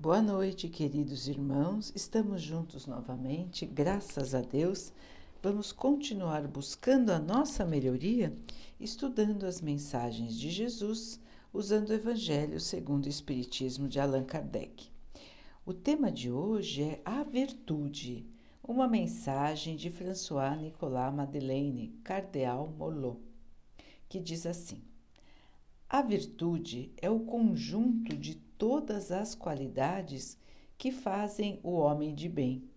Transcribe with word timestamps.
Boa 0.00 0.22
noite, 0.22 0.66
queridos 0.66 1.28
irmãos. 1.28 1.92
Estamos 1.94 2.40
juntos 2.40 2.86
novamente, 2.86 3.66
graças 3.66 4.34
a 4.34 4.40
Deus. 4.40 4.94
Vamos 5.42 5.72
continuar 5.72 6.48
buscando 6.48 7.10
a 7.10 7.18
nossa 7.18 7.66
melhoria, 7.66 8.34
estudando 8.80 9.44
as 9.44 9.60
mensagens 9.60 10.38
de 10.38 10.48
Jesus, 10.48 11.20
usando 11.52 11.90
o 11.90 11.92
Evangelho 11.92 12.58
segundo 12.58 13.04
o 13.04 13.08
Espiritismo 13.10 13.86
de 13.86 14.00
Allan 14.00 14.24
Kardec. 14.24 14.88
O 15.66 15.74
tema 15.74 16.10
de 16.10 16.30
hoje 16.30 16.82
é 16.82 17.02
a 17.04 17.22
virtude, 17.22 18.26
uma 18.66 18.88
mensagem 18.88 19.76
de 19.76 19.90
François 19.90 20.58
Nicolas 20.58 21.12
Madeleine, 21.12 21.94
Cardeal 22.02 22.72
Molot, 22.78 23.20
que 24.08 24.18
diz 24.18 24.46
assim: 24.46 24.80
A 25.86 26.00
virtude 26.00 26.90
é 26.96 27.10
o 27.10 27.20
conjunto 27.20 28.16
de 28.16 28.48
todas 28.60 29.10
as 29.10 29.34
qualidades 29.34 30.36
que 30.76 30.92
fazem 30.92 31.58
o 31.62 31.70
homem 31.70 32.14
de 32.14 32.28
bem. 32.28 32.68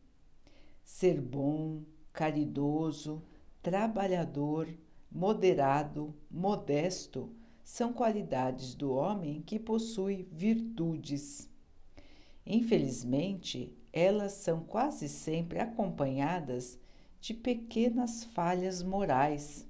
Ser 0.82 1.20
bom, 1.20 1.84
caridoso, 2.14 3.22
trabalhador, 3.62 4.74
moderado, 5.12 6.16
modesto 6.32 7.36
são 7.66 7.92
qualidades 7.92 8.76
do 8.76 8.94
homem 8.94 9.42
que 9.42 9.60
possui 9.60 10.26
virtudes. 10.32 11.50
Infelizmente, 12.46 13.78
elas 13.92 14.32
são 14.32 14.64
quase 14.64 15.10
sempre 15.10 15.60
acompanhadas 15.60 16.80
de 17.20 17.34
pequenas 17.34 18.24
falhas 18.24 18.82
morais 18.82 19.68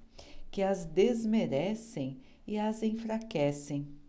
que 0.51 0.61
as 0.61 0.85
desmerecem 0.85 2.21
e 2.45 2.59
as 2.59 2.83
enfraquecem. 2.83 4.02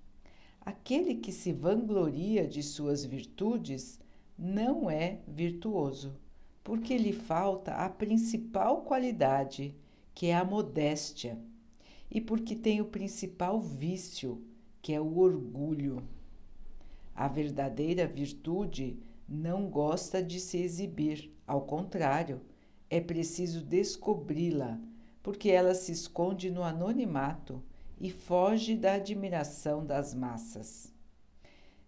Aquele 0.64 1.16
que 1.16 1.30
se 1.30 1.52
vangloria 1.52 2.48
de 2.48 2.62
suas 2.62 3.04
virtudes 3.04 4.00
não 4.38 4.88
é 4.88 5.20
virtuoso, 5.28 6.16
porque 6.62 6.96
lhe 6.96 7.12
falta 7.12 7.74
a 7.74 7.88
principal 7.90 8.82
qualidade, 8.82 9.76
que 10.14 10.26
é 10.26 10.34
a 10.34 10.44
modéstia, 10.44 11.38
e 12.10 12.18
porque 12.18 12.56
tem 12.56 12.80
o 12.80 12.86
principal 12.86 13.60
vício, 13.60 14.42
que 14.80 14.94
é 14.94 15.00
o 15.00 15.18
orgulho. 15.18 16.02
A 17.14 17.28
verdadeira 17.28 18.06
virtude 18.06 18.98
não 19.28 19.68
gosta 19.68 20.22
de 20.22 20.40
se 20.40 20.56
exibir, 20.56 21.30
ao 21.46 21.62
contrário, 21.62 22.40
é 22.88 23.00
preciso 23.00 23.62
descobri-la, 23.62 24.80
porque 25.22 25.50
ela 25.50 25.74
se 25.74 25.92
esconde 25.92 26.50
no 26.50 26.62
anonimato 26.62 27.62
e 28.04 28.10
foge 28.10 28.76
da 28.76 28.96
admiração 28.96 29.82
das 29.82 30.12
massas. 30.12 30.92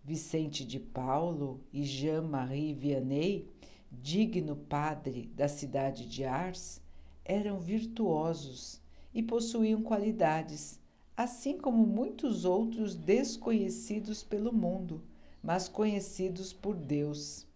Vicente 0.03 0.65
de 0.65 0.81
Paulo 0.81 1.61
e 1.71 1.83
Jean-Marie 1.85 2.73
Vianney, 2.73 3.47
digno 3.93 4.57
padre 4.57 5.27
da 5.37 5.47
cidade 5.47 6.09
de 6.09 6.25
Ars, 6.25 6.81
eram 7.23 7.61
virtuosos 7.61 8.81
e 9.13 9.23
possuíam 9.23 9.83
qualidades, 9.83 10.81
assim 11.15 11.59
como 11.59 11.87
muitos 11.87 12.47
outros 12.47 12.95
desconhecidos 12.95 14.23
pelo 14.25 14.55
mundo, 14.55 15.05
mas 15.43 15.69
conhecidos 15.69 16.51
por 16.51 16.77
Deus. 16.77 17.47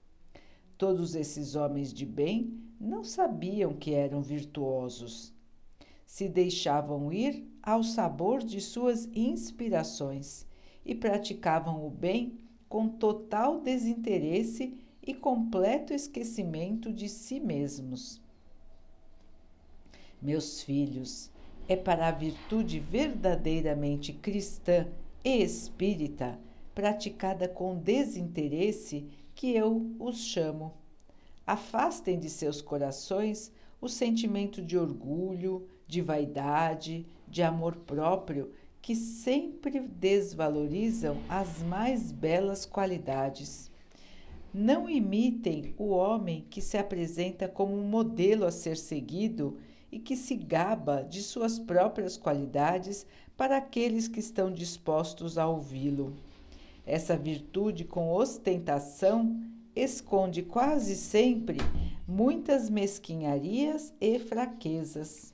Todos 0.77 1.15
esses 1.15 1.55
homens 1.55 1.95
de 1.95 2.05
bem 2.05 2.61
não 2.79 3.03
sabiam 3.05 3.73
que 3.73 3.95
eram 3.95 4.21
virtuosos. 4.21 5.33
Se 6.05 6.29
deixavam 6.29 7.11
ir 7.11 7.50
ao 7.63 7.83
sabor 7.83 8.43
de 8.43 8.61
suas 8.61 9.09
inspirações 9.15 10.47
e 10.85 10.95
praticavam 10.95 11.87
o 11.87 11.91
bem 11.91 12.39
com 12.69 12.89
total 12.89 13.61
desinteresse 13.61 14.75
e 15.03 15.15
completo 15.15 15.93
esquecimento 15.93 16.93
de 16.93 17.09
si 17.09 17.41
mesmos. 17.41 18.21
Meus 20.21 20.63
filhos, 20.63 21.31
é 21.67 21.77
para 21.77 22.09
a 22.09 22.11
virtude 22.11 22.81
verdadeiramente 22.81 24.13
cristã 24.13 24.87
e 25.25 25.43
espírita, 25.43 26.39
praticada 26.75 27.49
com 27.49 27.77
desinteresse, 27.77 29.07
que 29.35 29.53
eu 29.53 29.95
os 29.99 30.19
chamo. 30.19 30.75
Afastem 31.47 32.19
de 32.19 32.29
seus 32.29 32.61
corações 32.61 33.53
o 33.81 33.89
sentimento 33.89 34.61
de 34.61 34.77
orgulho, 34.77 35.69
de 35.91 36.01
vaidade, 36.01 37.05
de 37.29 37.43
amor 37.43 37.77
próprio 37.77 38.53
que 38.81 38.95
sempre 38.95 39.81
desvalorizam 39.81 41.19
as 41.29 41.63
mais 41.63 42.11
belas 42.11 42.65
qualidades. 42.65 43.71
Não 44.55 44.89
imitem 44.89 45.75
o 45.77 45.89
homem 45.91 46.47
que 46.49 46.61
se 46.61 46.79
apresenta 46.79 47.47
como 47.47 47.77
um 47.77 47.85
modelo 47.85 48.47
a 48.47 48.51
ser 48.51 48.77
seguido 48.77 49.59
e 49.93 49.99
que 49.99 50.17
se 50.17 50.35
gaba 50.35 51.03
de 51.03 51.23
suas 51.23 51.59
próprias 51.59 52.17
qualidades 52.17 53.07
para 53.37 53.59
aqueles 53.59 54.09
que 54.09 54.21
estão 54.21 54.51
dispostos 54.51 55.37
a 55.37 55.47
ouvi-lo. 55.47 56.15
Essa 56.87 57.17
virtude 57.17 57.85
com 57.85 58.13
ostentação 58.13 59.41
esconde 59.77 60.43
quase 60.43 60.97
sempre 60.97 61.59
muitas 62.07 62.69
mesquinharias 62.69 63.95
e 64.01 64.19
fraquezas. 64.19 65.33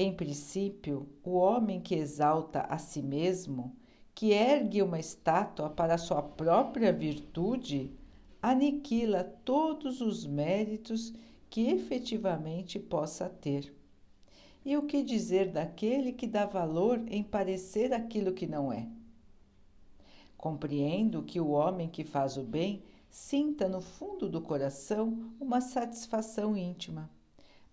Em 0.00 0.12
princípio, 0.12 1.08
o 1.24 1.32
homem 1.32 1.80
que 1.80 1.96
exalta 1.96 2.60
a 2.60 2.78
si 2.78 3.02
mesmo, 3.02 3.74
que 4.14 4.30
ergue 4.30 4.80
uma 4.80 5.00
estátua 5.00 5.68
para 5.68 5.98
sua 5.98 6.22
própria 6.22 6.92
virtude, 6.92 7.90
aniquila 8.40 9.24
todos 9.24 10.00
os 10.00 10.24
méritos 10.24 11.12
que 11.50 11.68
efetivamente 11.68 12.78
possa 12.78 13.28
ter. 13.28 13.74
E 14.64 14.76
o 14.76 14.84
que 14.86 15.02
dizer 15.02 15.50
daquele 15.50 16.12
que 16.12 16.28
dá 16.28 16.46
valor 16.46 17.02
em 17.08 17.24
parecer 17.24 17.92
aquilo 17.92 18.32
que 18.32 18.46
não 18.46 18.72
é? 18.72 18.86
Compreendo 20.36 21.24
que 21.24 21.40
o 21.40 21.48
homem 21.48 21.88
que 21.88 22.04
faz 22.04 22.36
o 22.36 22.44
bem 22.44 22.84
sinta 23.10 23.68
no 23.68 23.80
fundo 23.80 24.28
do 24.28 24.40
coração 24.40 25.32
uma 25.40 25.60
satisfação 25.60 26.56
íntima 26.56 27.10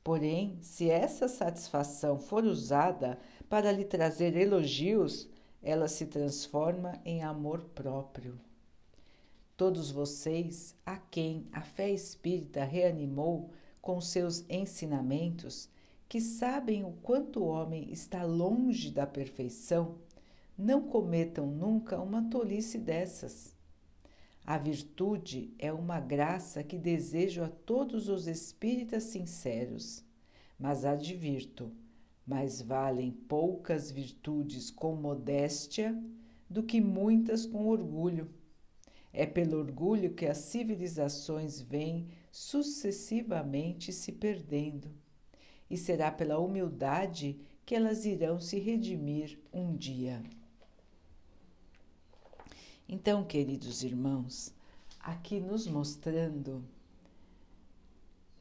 Porém, 0.06 0.60
se 0.62 0.88
essa 0.88 1.28
satisfação 1.28 2.20
for 2.20 2.44
usada 2.44 3.18
para 3.50 3.72
lhe 3.72 3.84
trazer 3.84 4.38
elogios, 4.38 5.28
ela 5.64 5.88
se 5.88 6.06
transforma 6.06 6.94
em 7.04 7.24
amor 7.24 7.62
próprio. 7.74 8.40
Todos 9.58 9.90
vocês, 9.90 10.76
a 10.86 10.96
quem 10.96 11.48
a 11.52 11.62
fé 11.62 11.90
espírita 11.90 12.64
reanimou 12.64 13.50
com 13.82 14.00
seus 14.00 14.46
ensinamentos, 14.48 15.68
que 16.08 16.22
sabem 16.22 16.84
o 16.84 16.92
quanto 17.02 17.40
o 17.40 17.48
homem 17.48 17.92
está 17.92 18.24
longe 18.24 18.92
da 18.92 19.08
perfeição, 19.08 19.96
não 20.56 20.84
cometam 20.84 21.48
nunca 21.48 22.00
uma 22.00 22.30
tolice 22.30 22.78
dessas. 22.78 23.55
A 24.48 24.60
virtude 24.60 25.52
é 25.58 25.74
uma 25.74 26.00
graça 26.00 26.64
que 26.64 26.78
desejo 26.78 27.42
a 27.42 27.50
todos 27.50 28.08
os 28.08 28.28
espíritas 28.28 29.06
sinceros, 29.06 30.06
mas 30.60 30.86
advirto: 30.86 31.72
mais 32.28 32.62
valem 32.62 33.12
poucas 33.12 33.90
virtudes 33.90 34.70
com 34.70 34.96
modéstia 34.96 36.00
do 36.48 36.62
que 36.62 36.80
muitas 36.80 37.44
com 37.44 37.66
orgulho. 37.66 38.30
É 39.12 39.26
pelo 39.26 39.58
orgulho 39.58 40.14
que 40.14 40.28
as 40.28 40.38
civilizações 40.38 41.60
vêm 41.60 42.10
sucessivamente 42.32 43.92
se 43.92 44.12
perdendo, 44.12 44.92
e 45.68 45.76
será 45.76 46.12
pela 46.12 46.38
humildade 46.38 47.40
que 47.66 47.74
elas 47.74 48.06
irão 48.06 48.40
se 48.40 48.60
redimir 48.60 49.40
um 49.52 49.76
dia. 49.76 50.22
Então, 52.88 53.26
queridos 53.26 53.82
irmãos, 53.82 54.54
aqui 55.00 55.40
nos 55.40 55.66
mostrando 55.66 56.64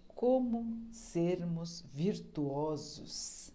como 0.09 0.87
sermos 0.93 1.83
virtuosos, 1.95 3.51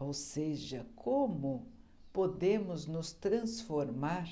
ou 0.00 0.14
seja, 0.14 0.86
como 0.96 1.66
podemos 2.10 2.86
nos 2.86 3.12
transformar 3.12 4.26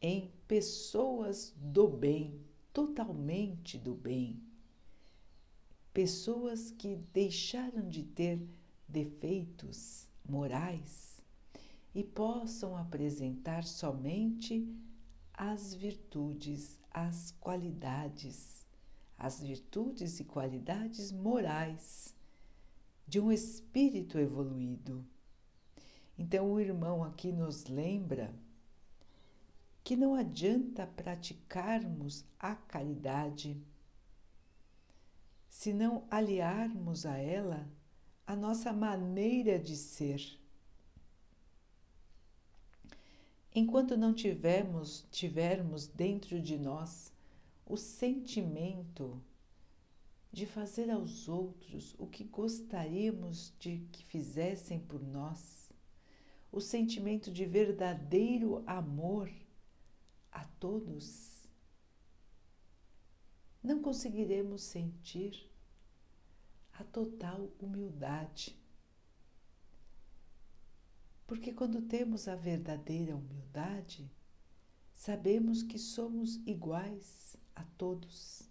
em 0.00 0.30
pessoas 0.46 1.52
do 1.56 1.88
bem, 1.88 2.40
totalmente 2.72 3.76
do 3.76 3.94
bem. 3.94 4.40
Pessoas 5.92 6.70
que 6.70 6.96
deixaram 7.12 7.88
de 7.88 8.04
ter 8.04 8.40
defeitos 8.88 10.08
morais 10.24 11.11
e 11.94 12.02
possam 12.02 12.76
apresentar 12.76 13.64
somente 13.64 14.66
as 15.32 15.74
virtudes, 15.74 16.78
as 16.90 17.32
qualidades, 17.32 18.66
as 19.18 19.40
virtudes 19.40 20.20
e 20.20 20.24
qualidades 20.24 21.12
morais 21.12 22.14
de 23.06 23.20
um 23.20 23.30
espírito 23.30 24.18
evoluído. 24.18 25.04
Então, 26.16 26.52
o 26.52 26.60
irmão 26.60 27.02
aqui 27.02 27.32
nos 27.32 27.66
lembra 27.66 28.34
que 29.84 29.96
não 29.96 30.14
adianta 30.14 30.86
praticarmos 30.86 32.24
a 32.38 32.54
caridade 32.54 33.60
se 35.48 35.72
não 35.72 36.06
aliarmos 36.10 37.04
a 37.04 37.16
ela 37.18 37.68
a 38.26 38.34
nossa 38.34 38.72
maneira 38.72 39.58
de 39.58 39.76
ser. 39.76 40.41
Enquanto 43.54 43.98
não 43.98 44.14
tivermos, 44.14 45.06
tivermos 45.10 45.86
dentro 45.86 46.40
de 46.40 46.56
nós 46.58 47.12
o 47.66 47.76
sentimento 47.76 49.22
de 50.32 50.46
fazer 50.46 50.90
aos 50.90 51.28
outros 51.28 51.94
o 51.98 52.06
que 52.06 52.24
gostaríamos 52.24 53.52
de 53.58 53.86
que 53.92 54.04
fizessem 54.04 54.80
por 54.80 55.02
nós, 55.02 55.70
o 56.50 56.60
sentimento 56.60 57.30
de 57.30 57.44
verdadeiro 57.44 58.62
amor 58.66 59.30
a 60.30 60.44
todos, 60.58 61.46
não 63.62 63.82
conseguiremos 63.82 64.62
sentir 64.62 65.50
a 66.72 66.84
total 66.84 67.50
humildade. 67.60 68.61
Porque 71.32 71.50
quando 71.50 71.80
temos 71.80 72.28
a 72.28 72.36
verdadeira 72.36 73.16
humildade, 73.16 74.06
sabemos 74.92 75.62
que 75.62 75.78
somos 75.78 76.36
iguais 76.46 77.38
a 77.56 77.64
todos. 77.78 78.42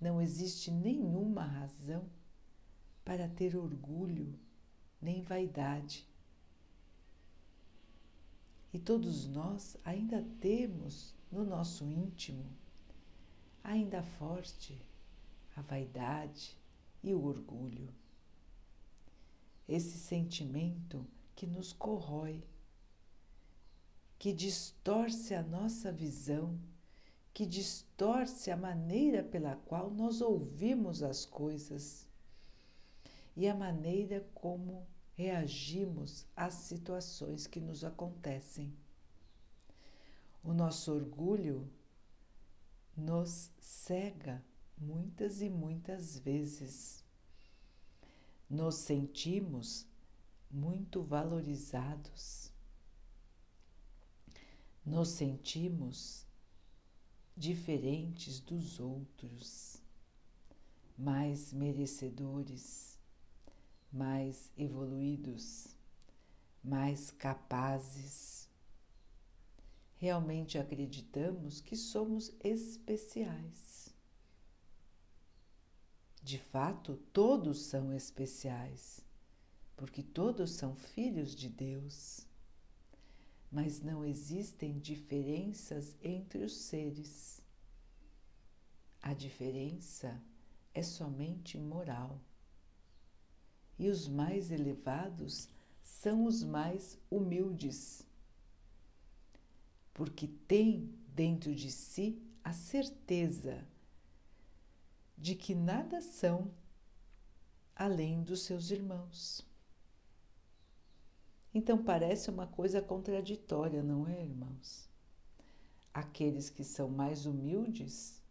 Não 0.00 0.22
existe 0.22 0.70
nenhuma 0.70 1.42
razão 1.42 2.08
para 3.04 3.28
ter 3.28 3.56
orgulho 3.56 4.38
nem 5.02 5.20
vaidade. 5.20 6.06
E 8.72 8.78
todos 8.78 9.26
nós 9.26 9.76
ainda 9.84 10.24
temos 10.38 11.12
no 11.28 11.44
nosso 11.44 11.90
íntimo, 11.90 12.46
ainda 13.64 14.00
forte, 14.00 14.80
a 15.56 15.62
vaidade 15.62 16.56
e 17.02 17.12
o 17.12 17.24
orgulho. 17.24 17.92
Esse 19.66 19.98
sentimento 19.98 21.04
que 21.38 21.46
nos 21.46 21.72
corrói, 21.72 22.42
que 24.18 24.32
distorce 24.32 25.36
a 25.36 25.40
nossa 25.40 25.92
visão, 25.92 26.58
que 27.32 27.46
distorce 27.46 28.50
a 28.50 28.56
maneira 28.56 29.22
pela 29.22 29.54
qual 29.54 29.88
nós 29.88 30.20
ouvimos 30.20 31.00
as 31.00 31.24
coisas 31.24 32.08
e 33.36 33.46
a 33.46 33.54
maneira 33.54 34.28
como 34.34 34.84
reagimos 35.14 36.26
às 36.34 36.54
situações 36.54 37.46
que 37.46 37.60
nos 37.60 37.84
acontecem. 37.84 38.76
O 40.42 40.52
nosso 40.52 40.92
orgulho 40.92 41.70
nos 42.96 43.52
cega 43.60 44.44
muitas 44.76 45.40
e 45.40 45.48
muitas 45.48 46.18
vezes. 46.18 47.04
Nos 48.50 48.74
sentimos 48.74 49.86
muito 50.50 51.02
valorizados. 51.02 52.52
Nos 54.84 55.08
sentimos 55.10 56.26
diferentes 57.36 58.40
dos 58.40 58.80
outros, 58.80 59.82
mais 60.96 61.52
merecedores, 61.52 62.98
mais 63.92 64.50
evoluídos, 64.56 65.76
mais 66.64 67.10
capazes. 67.10 68.48
Realmente 69.96 70.58
acreditamos 70.58 71.60
que 71.60 71.76
somos 71.76 72.32
especiais. 72.40 73.94
De 76.22 76.38
fato, 76.38 76.96
todos 77.12 77.62
são 77.62 77.92
especiais 77.92 79.07
porque 79.78 80.02
todos 80.02 80.50
são 80.50 80.74
filhos 80.74 81.36
de 81.36 81.48
Deus. 81.48 82.26
Mas 83.48 83.80
não 83.80 84.04
existem 84.04 84.76
diferenças 84.80 85.96
entre 86.02 86.42
os 86.42 86.52
seres. 86.52 87.40
A 89.00 89.14
diferença 89.14 90.20
é 90.74 90.82
somente 90.82 91.56
moral. 91.56 92.20
E 93.78 93.88
os 93.88 94.08
mais 94.08 94.50
elevados 94.50 95.48
são 95.80 96.24
os 96.24 96.42
mais 96.42 96.98
humildes, 97.08 98.04
porque 99.94 100.26
têm 100.26 100.92
dentro 101.14 101.54
de 101.54 101.70
si 101.70 102.20
a 102.42 102.52
certeza 102.52 103.64
de 105.16 105.36
que 105.36 105.54
nada 105.54 106.00
são 106.00 106.52
além 107.76 108.24
dos 108.24 108.42
seus 108.42 108.72
irmãos. 108.72 109.47
Então 111.52 111.82
parece 111.82 112.30
uma 112.30 112.46
coisa 112.46 112.80
contraditória, 112.80 113.82
não 113.82 114.06
é, 114.06 114.22
irmãos? 114.22 114.88
Aqueles 115.92 116.50
que 116.50 116.62
são 116.62 116.88
mais 116.88 117.26
humildes, 117.26 118.22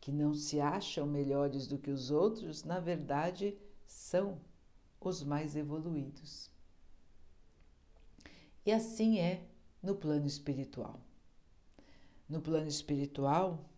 que 0.00 0.12
não 0.12 0.32
se 0.32 0.60
acham 0.60 1.06
melhores 1.06 1.66
do 1.66 1.78
que 1.78 1.90
os 1.90 2.10
outros, 2.10 2.64
na 2.64 2.80
verdade 2.80 3.56
são 3.86 4.40
os 5.00 5.22
mais 5.22 5.56
evoluídos. 5.56 6.50
E 8.64 8.72
assim 8.72 9.18
é 9.18 9.44
no 9.82 9.96
plano 9.96 10.26
espiritual. 10.26 11.00
No 12.28 12.40
plano 12.40 12.68
espiritual, 12.68 13.68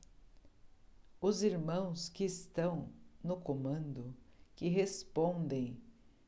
os 1.21 1.43
irmãos 1.43 2.09
que 2.09 2.25
estão 2.25 2.91
no 3.23 3.39
comando, 3.39 4.15
que 4.55 4.69
respondem 4.69 5.83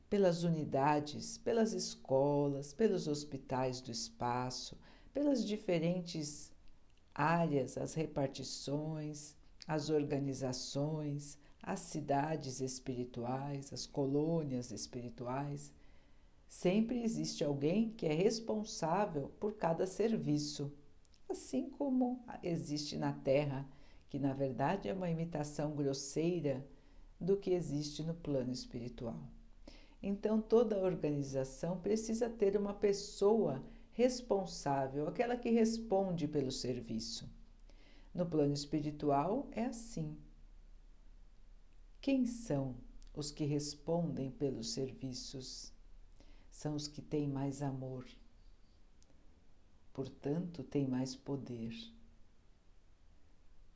pelas 0.09 0.43
unidades, 0.43 1.37
pelas 1.37 1.73
escolas, 1.73 2.73
pelos 2.73 3.07
hospitais 3.07 3.81
do 3.81 3.91
espaço, 3.91 4.77
pelas 5.13 5.45
diferentes 5.45 6.51
áreas, 7.13 7.77
as 7.77 7.93
repartições, 7.93 9.35
as 9.67 9.89
organizações, 9.89 11.37
as 11.61 11.81
cidades 11.81 12.61
espirituais, 12.61 13.73
as 13.73 13.85
colônias 13.85 14.71
espirituais. 14.71 15.73
Sempre 16.47 17.03
existe 17.03 17.43
alguém 17.43 17.89
que 17.89 18.05
é 18.05 18.13
responsável 18.13 19.29
por 19.39 19.55
cada 19.55 19.85
serviço, 19.85 20.71
assim 21.27 21.69
como 21.69 22.23
existe 22.41 22.97
na 22.97 23.11
Terra, 23.11 23.67
que 24.09 24.17
na 24.17 24.33
verdade 24.33 24.87
é 24.87 24.93
uma 24.93 25.09
imitação 25.09 25.75
grosseira 25.75 26.65
do 27.19 27.35
que 27.35 27.51
existe 27.51 28.01
no 28.03 28.13
plano 28.13 28.53
espiritual. 28.53 29.19
Então, 30.01 30.39
toda 30.41 30.77
organização 30.77 31.79
precisa 31.79 32.29
ter 32.29 32.55
uma 32.55 32.73
pessoa 32.73 33.63
responsável, 33.93 35.07
aquela 35.07 35.35
que 35.35 35.49
responde 35.49 36.27
pelo 36.27 36.51
serviço. 36.51 37.27
No 38.13 38.25
plano 38.25 38.53
espiritual 38.53 39.47
é 39.51 39.65
assim. 39.65 40.15
Quem 41.99 42.25
são 42.25 42.75
os 43.13 43.31
que 43.31 43.43
respondem 43.43 44.29
pelos 44.29 44.69
serviços? 44.69 45.73
São 46.51 46.75
os 46.75 46.87
que 46.87 47.01
têm 47.01 47.27
mais 47.27 47.61
amor, 47.61 48.05
portanto, 49.93 50.63
têm 50.63 50.87
mais 50.87 51.15
poder. 51.15 51.73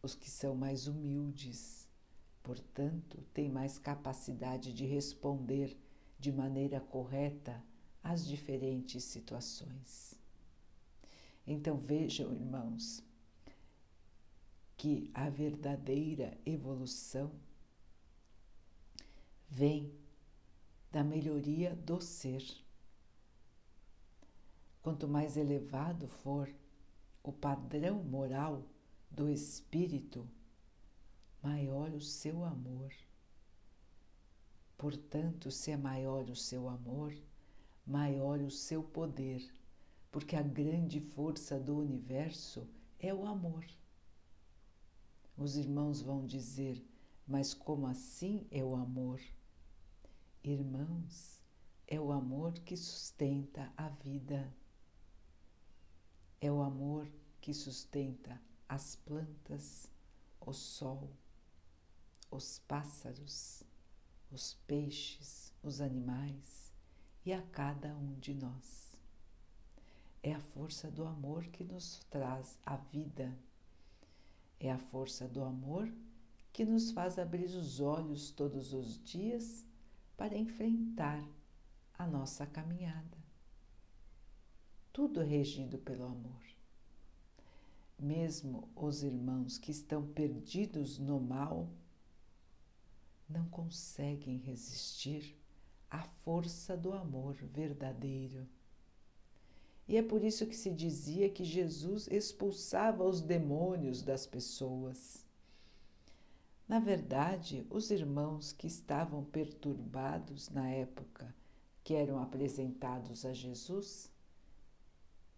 Os 0.03 0.15
que 0.15 0.29
são 0.29 0.55
mais 0.55 0.87
humildes, 0.87 1.87
portanto, 2.41 3.23
têm 3.33 3.49
mais 3.49 3.77
capacidade 3.77 4.73
de 4.73 4.85
responder 4.85 5.77
de 6.21 6.31
maneira 6.31 6.79
correta 6.79 7.61
as 8.03 8.25
diferentes 8.25 9.03
situações. 9.03 10.13
Então 11.47 11.77
vejam, 11.77 12.31
irmãos, 12.31 13.03
que 14.77 15.09
a 15.15 15.29
verdadeira 15.29 16.37
evolução 16.45 17.31
vem 19.49 19.91
da 20.91 21.03
melhoria 21.03 21.75
do 21.75 21.99
ser. 21.99 22.43
Quanto 24.83 25.07
mais 25.07 25.37
elevado 25.37 26.07
for 26.07 26.47
o 27.23 27.31
padrão 27.31 28.03
moral 28.03 28.63
do 29.09 29.27
espírito, 29.27 30.29
maior 31.41 31.91
o 31.91 32.01
seu 32.01 32.43
amor. 32.43 32.93
Portanto, 34.81 35.51
se 35.51 35.69
é 35.69 35.77
maior 35.77 36.27
o 36.27 36.35
seu 36.35 36.67
amor, 36.67 37.15
maior 37.85 38.39
o 38.39 38.49
seu 38.49 38.81
poder, 38.81 39.47
porque 40.11 40.35
a 40.35 40.41
grande 40.41 40.99
força 40.99 41.59
do 41.59 41.77
universo 41.77 42.67
é 42.99 43.13
o 43.13 43.27
amor. 43.27 43.63
Os 45.37 45.55
irmãos 45.55 46.01
vão 46.01 46.25
dizer, 46.25 46.83
mas 47.27 47.53
como 47.53 47.85
assim 47.85 48.47
é 48.49 48.63
o 48.63 48.73
amor? 48.73 49.21
Irmãos, 50.43 51.39
é 51.87 51.99
o 51.99 52.11
amor 52.11 52.53
que 52.53 52.75
sustenta 52.75 53.71
a 53.77 53.87
vida. 53.87 54.51
É 56.41 56.51
o 56.51 56.59
amor 56.59 57.07
que 57.39 57.53
sustenta 57.53 58.41
as 58.67 58.95
plantas, 58.95 59.91
o 60.39 60.51
sol, 60.51 61.07
os 62.31 62.57
pássaros, 62.67 63.63
os 64.31 64.53
peixes, 64.65 65.53
os 65.61 65.81
animais 65.81 66.71
e 67.25 67.33
a 67.33 67.41
cada 67.41 67.95
um 67.95 68.13
de 68.19 68.33
nós. 68.33 68.95
É 70.23 70.33
a 70.33 70.39
força 70.39 70.89
do 70.89 71.03
amor 71.03 71.45
que 71.47 71.63
nos 71.63 71.99
traz 72.09 72.59
a 72.65 72.77
vida. 72.77 73.35
É 74.59 74.71
a 74.71 74.77
força 74.77 75.27
do 75.27 75.43
amor 75.43 75.91
que 76.53 76.63
nos 76.63 76.91
faz 76.91 77.17
abrir 77.17 77.45
os 77.45 77.79
olhos 77.79 78.31
todos 78.31 78.73
os 78.73 79.03
dias 79.03 79.65
para 80.15 80.37
enfrentar 80.37 81.23
a 81.97 82.05
nossa 82.05 82.45
caminhada. 82.45 83.17
Tudo 84.93 85.21
regido 85.21 85.77
pelo 85.79 86.05
amor. 86.05 86.41
Mesmo 87.97 88.67
os 88.75 89.03
irmãos 89.03 89.57
que 89.57 89.71
estão 89.71 90.05
perdidos 90.05 90.99
no 90.99 91.19
mal 91.19 91.69
não 93.31 93.45
conseguem 93.47 94.37
resistir 94.37 95.37
à 95.89 96.03
força 96.23 96.77
do 96.77 96.93
amor 96.93 97.35
verdadeiro. 97.35 98.47
E 99.87 99.97
é 99.97 100.03
por 100.03 100.23
isso 100.23 100.45
que 100.45 100.55
se 100.55 100.69
dizia 100.69 101.29
que 101.29 101.43
Jesus 101.43 102.07
expulsava 102.07 103.03
os 103.03 103.21
demônios 103.21 104.01
das 104.01 104.25
pessoas. 104.25 105.25
Na 106.67 106.79
verdade, 106.79 107.65
os 107.69 107.91
irmãos 107.91 108.53
que 108.53 108.67
estavam 108.67 109.25
perturbados 109.25 110.49
na 110.49 110.69
época 110.69 111.35
que 111.83 111.93
eram 111.93 112.21
apresentados 112.21 113.25
a 113.25 113.33
Jesus 113.33 114.09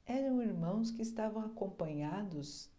eram 0.06 0.42
irmãos 0.42 0.92
que 0.92 1.02
estavam 1.02 1.44
acompanhados 1.44 2.70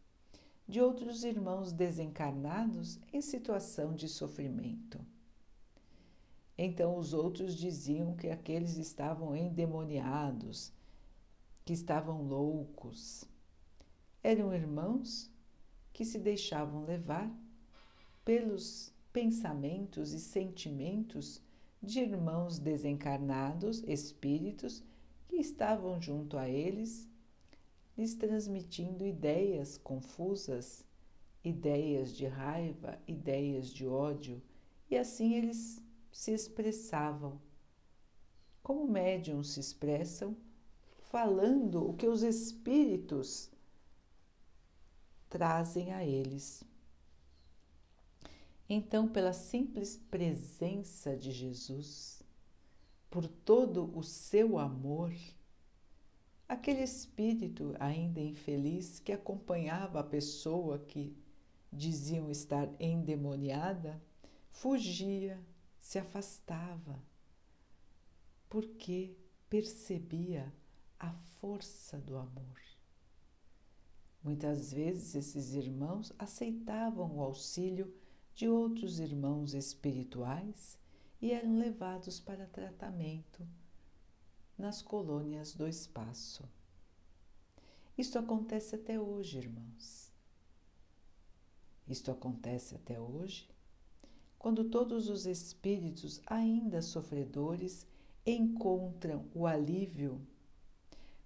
de 0.67 0.81
outros 0.81 1.25
irmãos 1.25 1.73
desencarnados 1.73 2.99
em 3.13 3.21
situação 3.21 3.95
de 3.95 4.09
sofrimento. 4.09 4.99
Então 6.57 6.97
os 6.97 7.13
outros 7.13 7.55
diziam 7.55 8.15
que 8.15 8.29
aqueles 8.29 8.77
estavam 8.77 9.37
endemoniados, 9.37 10.73
que 11.65 11.73
estavam 11.73 12.23
loucos. 12.23 13.25
Eram 14.23 14.55
irmãos 14.55 15.31
que 15.93 16.05
se 16.05 16.19
deixavam 16.19 16.85
levar 16.85 17.31
pelos 18.25 18.93
pensamentos 19.13 20.13
e 20.13 20.21
sentimentos 20.21 21.41
de 21.83 22.01
irmãos 22.01 22.59
desencarnados, 22.59 23.83
espíritos, 23.87 24.83
que 25.29 25.37
estavam 25.37 26.01
junto 26.01 26.39
a 26.39 26.49
eles, 26.49 27.09
lhes 27.97 28.15
transmitindo 28.15 29.07
ideias 29.07 29.79
confusas, 29.79 30.85
ideias 31.43 32.17
de 32.17 32.27
raiva, 32.27 32.99
ideias 33.07 33.69
de 33.69 33.87
ódio, 33.87 34.43
e 34.91 34.97
assim 34.97 35.35
eles 35.35 35.83
se 36.11 36.33
expressavam. 36.33 37.41
Como 38.63 38.89
médiums 38.89 39.51
se 39.51 39.61
expressam, 39.61 40.37
falando 41.11 41.89
o 41.89 41.95
que 41.95 42.07
os 42.07 42.23
espíritos 42.23 43.51
trazem 45.29 45.93
a 45.93 46.05
eles. 46.05 46.65
Então, 48.69 49.07
pela 49.07 49.33
simples 49.33 49.97
presença 50.11 51.17
de 51.17 51.31
Jesus, 51.31 52.23
por 53.11 53.29
todo 53.29 53.97
o 53.97 54.03
seu 54.03 54.59
amor, 54.59 55.13
aquele 56.55 56.83
espírito 56.83 57.75
ainda 57.79 58.21
infeliz 58.21 58.99
que 58.99 59.13
acompanhava 59.13 60.01
a 60.01 60.05
pessoa 60.05 60.79
que 60.79 61.15
diziam 61.73 62.31
estar 62.31 62.69
endemoniada, 62.79 64.01
fugia, 64.51 65.39
se 65.81 65.99
afastava, 65.99 67.03
porque 68.49 69.17
percebia 69.51 70.53
a 70.99 71.13
força 71.13 71.99
do 71.99 72.17
amor. 72.17 72.61
Muitas 74.23 74.73
vezes 74.73 75.15
esses 75.15 75.53
irmãos 75.55 76.13
aceitavam 76.19 77.17
o 77.17 77.21
auxílio 77.21 77.93
de 78.33 78.49
outros 78.49 78.99
irmãos 78.99 79.55
espirituais 79.55 80.79
e 81.21 81.33
eram 81.33 81.59
levados 81.59 82.19
para 82.21 82.47
tratamento 82.47 83.47
nas 84.57 84.83
colônias 84.83 85.55
do 85.55 85.67
espaço. 85.67 86.49
Isto 87.97 88.19
acontece 88.19 88.75
até 88.75 88.99
hoje, 88.99 89.39
irmãos. 89.39 90.13
Isto 91.87 92.11
acontece 92.11 92.75
até 92.75 93.01
hoje 93.01 93.49
quando 94.39 94.65
todos 94.65 95.09
os 95.09 95.25
espíritos 95.25 96.21
ainda 96.27 96.83
sofredores 96.83 97.87
encontram 98.27 99.27
o 99.35 99.47
alívio 99.47 100.21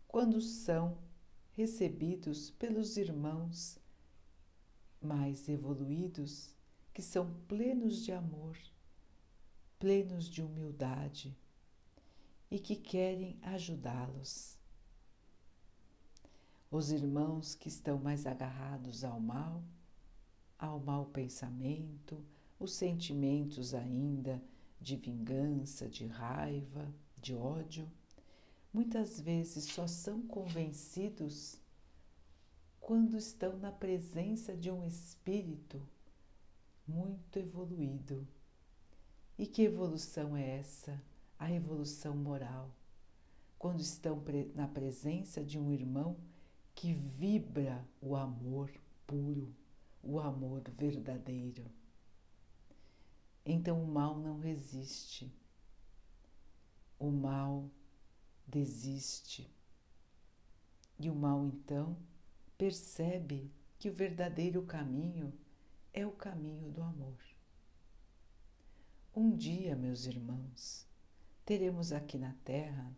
quando 0.07 0.41
são 0.41 0.97
recebidos 1.57 2.51
pelos 2.51 2.97
irmãos 2.97 3.79
mais 5.01 5.49
evoluídos 5.49 6.55
que 6.95 7.03
são 7.03 7.33
plenos 7.49 8.05
de 8.05 8.13
amor, 8.13 8.57
plenos 9.79 10.29
de 10.29 10.43
humildade 10.43 11.37
e 12.51 12.59
que 12.59 12.77
querem 12.77 13.39
ajudá-los. 13.43 14.57
Os 16.71 16.91
irmãos 16.91 17.55
que 17.55 17.69
estão 17.69 17.99
mais 17.99 18.27
agarrados 18.27 19.05
ao 19.05 19.21
mal, 19.21 19.63
ao 20.59 20.81
mau 20.81 21.07
pensamento, 21.07 22.25
os 22.59 22.73
sentimentos 22.73 23.75
ainda 23.75 24.43
de 24.81 24.97
vingança, 24.97 25.89
de 25.89 26.07
raiva, 26.07 26.93
de 27.17 27.35
ódio, 27.35 27.91
muitas 28.73 29.21
vezes 29.21 29.65
só 29.65 29.87
são 29.87 30.23
convencidos 30.23 31.61
quando 32.81 33.17
estão 33.17 33.59
na 33.59 33.73
presença 33.73 34.57
de 34.57 34.71
um 34.71 34.87
espírito 34.87 35.87
muito 36.87 37.39
evoluído. 37.39 38.27
E 39.39 39.47
que 39.47 39.63
evolução 39.63 40.37
é 40.37 40.59
essa? 40.59 41.01
A 41.39 41.51
evolução 41.53 42.17
moral. 42.17 42.75
Quando 43.59 43.81
estão 43.81 44.23
na 44.55 44.67
presença 44.67 45.43
de 45.43 45.59
um 45.59 45.73
irmão 45.73 46.17
que 46.75 46.93
vibra 46.93 47.85
o 48.01 48.17
amor 48.17 48.71
puro, 49.07 49.55
o 50.03 50.19
amor 50.19 50.63
verdadeiro. 50.77 51.65
Então 53.45 53.83
o 53.83 53.87
mal 53.87 54.19
não 54.19 54.39
resiste. 54.39 55.33
O 56.99 57.11
mal 57.11 57.71
desiste. 58.47 59.49
E 60.99 61.09
o 61.09 61.15
mal 61.15 61.45
então 61.47 61.97
percebe 62.57 63.53
que 63.79 63.89
o 63.89 63.95
verdadeiro 63.95 64.63
caminho 64.63 65.33
é 65.93 66.05
o 66.05 66.11
caminho 66.11 66.71
do 66.71 66.83
amor. 66.83 67.19
Um 69.15 69.35
dia, 69.37 69.77
meus 69.77 70.07
irmãos, 70.07 70.88
teremos 71.49 71.93
aqui 71.93 72.19
na 72.19 72.35
Terra 72.45 72.95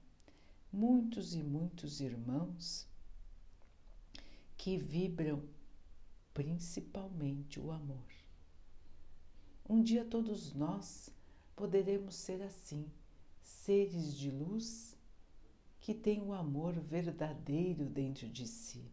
muitos 0.72 1.36
e 1.36 1.40
muitos 1.40 2.00
irmãos 2.00 2.84
que 4.56 4.76
vibram 4.76 5.40
principalmente 6.34 7.60
o 7.60 7.70
amor. 7.70 8.10
Um 9.68 9.80
dia 9.80 10.04
todos 10.04 10.52
nós 10.52 11.14
poderemos 11.54 12.16
ser 12.16 12.42
assim, 12.42 12.90
seres 13.40 14.12
de 14.12 14.32
luz 14.32 14.96
que 15.80 15.94
têm 15.94 16.20
o 16.20 16.32
amor 16.32 16.72
verdadeiro 16.72 17.88
dentro 17.88 18.28
de 18.28 18.48
si 18.48 18.84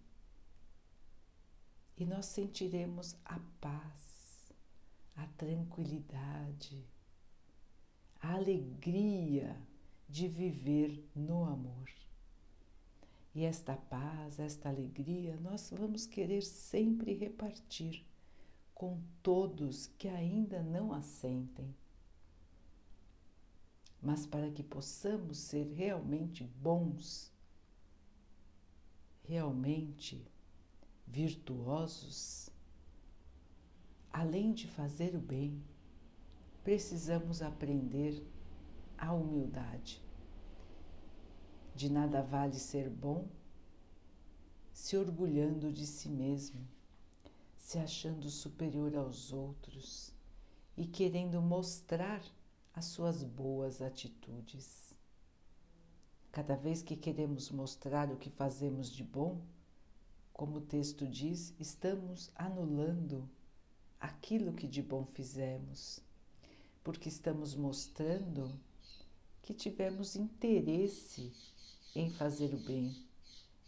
e 1.97 2.05
nós 2.05 2.27
sentiremos 2.27 3.15
a 3.25 3.39
paz, 3.59 4.53
a 5.15 5.25
tranquilidade, 5.29 6.85
a 8.27 8.33
alegria 8.33 9.55
de 10.09 10.27
viver 10.27 11.01
no 11.15 11.45
amor. 11.45 11.89
E 13.33 13.45
esta 13.45 13.77
paz, 13.77 14.37
esta 14.37 14.67
alegria, 14.67 15.37
nós 15.37 15.71
vamos 15.71 16.05
querer 16.05 16.43
sempre 16.43 17.13
repartir 17.13 18.05
com 18.75 18.99
todos 19.23 19.87
que 19.97 20.09
ainda 20.09 20.61
não 20.61 20.91
a 20.91 21.01
sentem. 21.01 21.73
Mas 24.01 24.25
para 24.25 24.51
que 24.51 24.61
possamos 24.61 25.37
ser 25.37 25.73
realmente 25.73 26.43
bons, 26.43 27.31
realmente 29.23 30.21
virtuosos, 31.07 32.49
além 34.11 34.51
de 34.51 34.67
fazer 34.67 35.15
o 35.15 35.19
bem, 35.19 35.63
precisamos 36.67 37.41
aprender 37.41 38.21
a 38.97 39.13
humildade. 39.13 40.03
De 41.73 41.89
nada 41.89 42.21
vale 42.21 42.59
ser 42.59 42.89
bom 42.89 43.25
se 44.73 44.97
orgulhando 44.97 45.71
de 45.71 45.87
si 45.87 46.09
mesmo, 46.09 46.67
se 47.55 47.79
achando 47.79 48.29
superior 48.29 48.97
aos 48.97 49.31
outros 49.31 50.13
e 50.75 50.85
querendo 50.85 51.41
mostrar 51.41 52.21
as 52.73 52.83
suas 52.83 53.23
boas 53.23 53.81
atitudes. 53.81 54.93
Cada 56.33 56.57
vez 56.57 56.81
que 56.81 56.97
queremos 56.97 57.49
mostrar 57.49 58.11
o 58.11 58.17
que 58.17 58.29
fazemos 58.29 58.89
de 58.89 59.05
bom, 59.05 59.39
como 60.33 60.57
o 60.57 60.61
texto 60.61 61.07
diz, 61.07 61.55
estamos 61.57 62.29
anulando 62.35 63.25
aquilo 64.01 64.51
que 64.51 64.67
de 64.67 64.81
bom 64.81 65.05
fizemos, 65.05 66.05
porque 66.87 67.09
estamos 67.09 67.53
mostrando 67.53 68.57
que 69.41 69.53
tivemos 69.53 70.15
interesse 70.15 71.33
em 71.93 72.09
fazer 72.09 72.53
o 72.53 72.57
bem. 72.59 73.05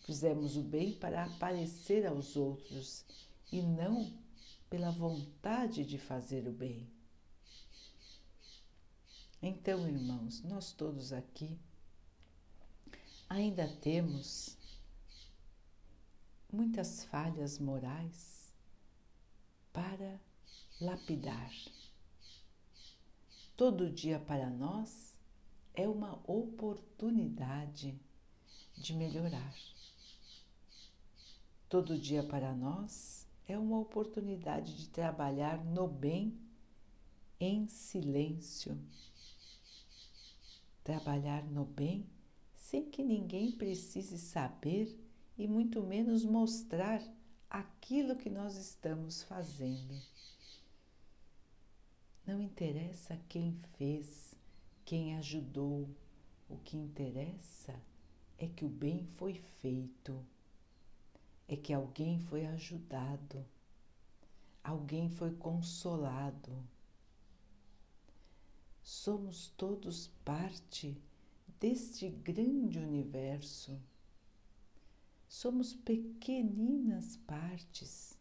Fizemos 0.06 0.56
o 0.56 0.64
bem 0.64 0.94
para 0.94 1.26
aparecer 1.26 2.08
aos 2.08 2.38
outros 2.38 3.04
e 3.52 3.62
não 3.62 4.10
pela 4.70 4.90
vontade 4.90 5.84
de 5.84 5.98
fazer 5.98 6.48
o 6.48 6.54
bem. 6.54 6.90
Então, 9.42 9.86
irmãos, 9.86 10.42
nós 10.44 10.72
todos 10.72 11.12
aqui 11.12 11.60
ainda 13.28 13.68
temos 13.82 14.58
muitas 16.50 17.04
falhas 17.04 17.60
morais 17.60 18.54
para 19.74 20.22
lapidar. 20.80 21.52
Todo 23.60 23.92
dia 23.92 24.18
para 24.18 24.50
nós 24.50 25.18
é 25.74 25.86
uma 25.86 26.14
oportunidade 26.26 28.00
de 28.78 28.94
melhorar. 28.94 29.54
Todo 31.68 32.00
dia 32.00 32.24
para 32.24 32.56
nós 32.56 33.28
é 33.46 33.58
uma 33.58 33.78
oportunidade 33.78 34.78
de 34.78 34.88
trabalhar 34.88 35.62
no 35.66 35.90
bem 35.90 36.40
em 37.38 37.68
silêncio. 37.68 38.82
Trabalhar 40.82 41.44
no 41.44 41.66
bem 41.66 42.10
sem 42.56 42.90
que 42.90 43.04
ninguém 43.04 43.52
precise 43.52 44.20
saber 44.20 44.98
e 45.38 45.50
muito 45.50 45.84
menos 45.84 46.24
mostrar 46.24 47.04
aquilo 47.50 48.16
que 48.16 48.30
nós 48.30 48.56
estamos 48.56 49.22
fazendo. 49.22 50.02
Não 52.30 52.40
interessa 52.40 53.20
quem 53.28 53.60
fez, 53.76 54.36
quem 54.86 55.18
ajudou, 55.18 55.90
o 56.48 56.58
que 56.58 56.78
interessa 56.78 57.74
é 58.38 58.46
que 58.46 58.64
o 58.64 58.70
bem 58.70 59.04
foi 59.18 59.34
feito, 59.60 60.24
é 61.48 61.58
que 61.58 61.74
alguém 61.74 62.20
foi 62.20 62.46
ajudado, 62.46 63.44
alguém 64.64 65.10
foi 65.10 65.34
consolado. 65.38 66.56
Somos 68.84 69.48
todos 69.58 70.12
parte 70.24 70.96
deste 71.60 72.12
grande 72.12 72.78
universo. 72.78 73.82
Somos 75.28 75.74
pequeninas 75.74 77.18
partes 77.26 78.16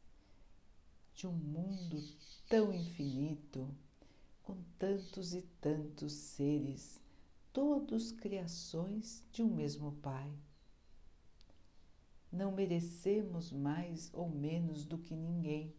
de 1.15 1.27
um 1.27 1.35
mundo 1.35 2.03
tão 2.49 2.73
infinito, 2.73 3.69
com 4.49 4.57
tantos 4.79 5.35
e 5.35 5.43
tantos 5.61 6.11
seres, 6.11 7.03
todos 7.53 8.11
criações 8.11 9.23
de 9.31 9.43
um 9.43 9.55
mesmo 9.55 9.93
Pai. 10.01 10.33
Não 12.33 12.51
merecemos 12.51 13.53
mais 13.53 14.11
ou 14.15 14.27
menos 14.27 14.87
do 14.87 14.97
que 14.97 15.15
ninguém. 15.15 15.75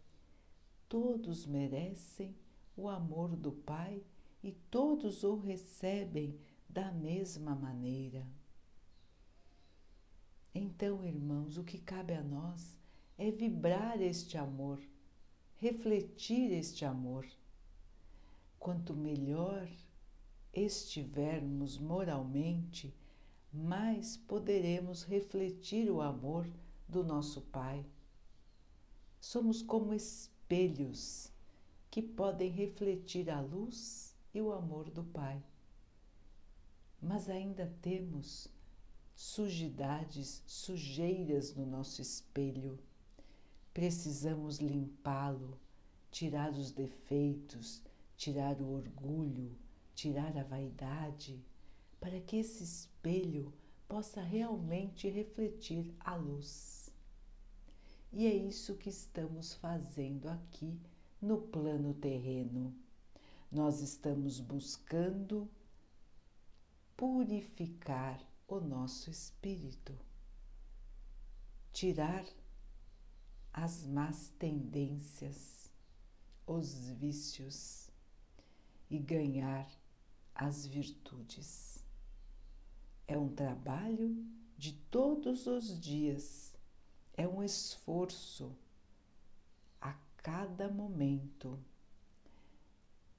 Todos 0.88 1.46
merecem 1.46 2.32
o 2.76 2.88
amor 2.88 3.34
do 3.34 3.50
Pai 3.50 4.04
e 4.40 4.52
todos 4.52 5.24
o 5.24 5.34
recebem 5.34 6.38
da 6.68 6.92
mesma 6.92 7.56
maneira. 7.56 8.24
Então, 10.54 11.04
irmãos, 11.04 11.58
o 11.58 11.64
que 11.64 11.78
cabe 11.80 12.14
a 12.14 12.22
nós 12.22 12.78
é 13.18 13.32
vibrar 13.32 14.00
este 14.00 14.38
amor, 14.38 14.80
refletir 15.56 16.52
este 16.52 16.84
amor. 16.84 17.26
Quanto 18.60 18.94
melhor 18.94 19.66
estivermos 20.52 21.78
moralmente, 21.78 22.94
mais 23.50 24.18
poderemos 24.18 25.02
refletir 25.02 25.90
o 25.90 26.02
amor 26.02 26.46
do 26.86 27.02
nosso 27.02 27.40
Pai. 27.40 27.86
Somos 29.18 29.62
como 29.62 29.94
espelhos 29.94 31.32
que 31.90 32.02
podem 32.02 32.50
refletir 32.50 33.30
a 33.30 33.40
luz 33.40 34.14
e 34.34 34.42
o 34.42 34.52
amor 34.52 34.90
do 34.90 35.04
Pai. 35.04 35.42
Mas 37.00 37.30
ainda 37.30 37.66
temos 37.80 38.46
sujidades, 39.14 40.42
sujeiras 40.46 41.54
no 41.54 41.64
nosso 41.64 42.02
espelho. 42.02 42.78
Precisamos 43.72 44.58
limpá-lo, 44.58 45.58
tirar 46.10 46.50
os 46.50 46.70
defeitos, 46.70 47.82
tirar 48.20 48.60
o 48.60 48.74
orgulho, 48.74 49.56
tirar 49.94 50.36
a 50.36 50.42
vaidade, 50.42 51.42
para 51.98 52.20
que 52.20 52.36
esse 52.36 52.62
espelho 52.62 53.50
possa 53.88 54.20
realmente 54.20 55.08
refletir 55.08 55.94
a 55.98 56.16
luz. 56.16 56.92
E 58.12 58.26
é 58.26 58.34
isso 58.34 58.76
que 58.76 58.90
estamos 58.90 59.54
fazendo 59.54 60.28
aqui 60.28 60.78
no 61.18 61.38
plano 61.40 61.94
terreno. 61.94 62.76
Nós 63.50 63.80
estamos 63.80 64.38
buscando 64.38 65.50
purificar 66.94 68.20
o 68.46 68.60
nosso 68.60 69.10
espírito, 69.10 69.98
tirar 71.72 72.26
as 73.50 73.86
más 73.86 74.28
tendências, 74.38 75.72
os 76.46 76.90
vícios 76.90 77.89
e 78.90 78.98
ganhar 78.98 79.70
as 80.34 80.66
virtudes. 80.66 81.84
É 83.06 83.16
um 83.16 83.28
trabalho 83.28 84.24
de 84.58 84.72
todos 84.90 85.46
os 85.46 85.80
dias, 85.80 86.54
é 87.14 87.26
um 87.26 87.42
esforço 87.42 88.54
a 89.80 89.92
cada 90.16 90.68
momento. 90.68 91.58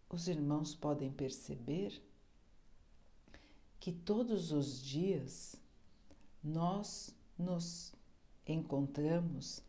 Os 0.10 0.28
irmãos 0.28 0.76
podem 0.76 1.12
perceber 1.12 2.04
que 3.80 3.92
todos 3.92 4.52
os 4.52 4.82
dias 4.84 5.56
nós 6.44 7.16
nos 7.38 7.94
encontramos 8.46 9.64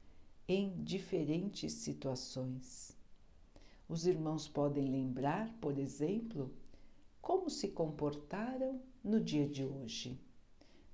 em 0.46 0.82
diferentes 0.82 1.72
situações. 1.72 2.96
Os 3.92 4.06
irmãos 4.06 4.48
podem 4.48 4.90
lembrar, 4.90 5.52
por 5.60 5.76
exemplo, 5.76 6.50
como 7.20 7.50
se 7.50 7.68
comportaram 7.68 8.80
no 9.04 9.20
dia 9.20 9.46
de 9.46 9.66
hoje. 9.66 10.18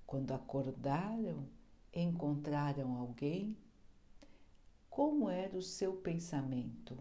Quando 0.05 0.33
acordaram, 0.33 1.49
encontraram 1.95 2.97
alguém, 2.97 3.57
como 4.91 5.31
era 5.31 5.57
o 5.57 5.63
seu 5.63 5.93
pensamento? 5.93 6.99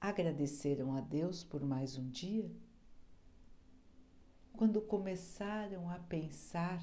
Agradeceram 0.00 0.94
a 0.94 1.00
Deus 1.02 1.44
por 1.44 1.62
mais 1.62 1.98
um 1.98 2.08
dia? 2.08 2.50
quando 4.54 4.80
começaram 4.80 5.90
a 5.90 5.98
pensar, 5.98 6.82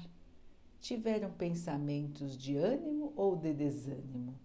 tiveram 0.78 1.32
pensamentos 1.32 2.38
de 2.38 2.54
ânimo 2.54 3.12
ou 3.16 3.34
de 3.34 3.52
desânimo? 3.52 4.38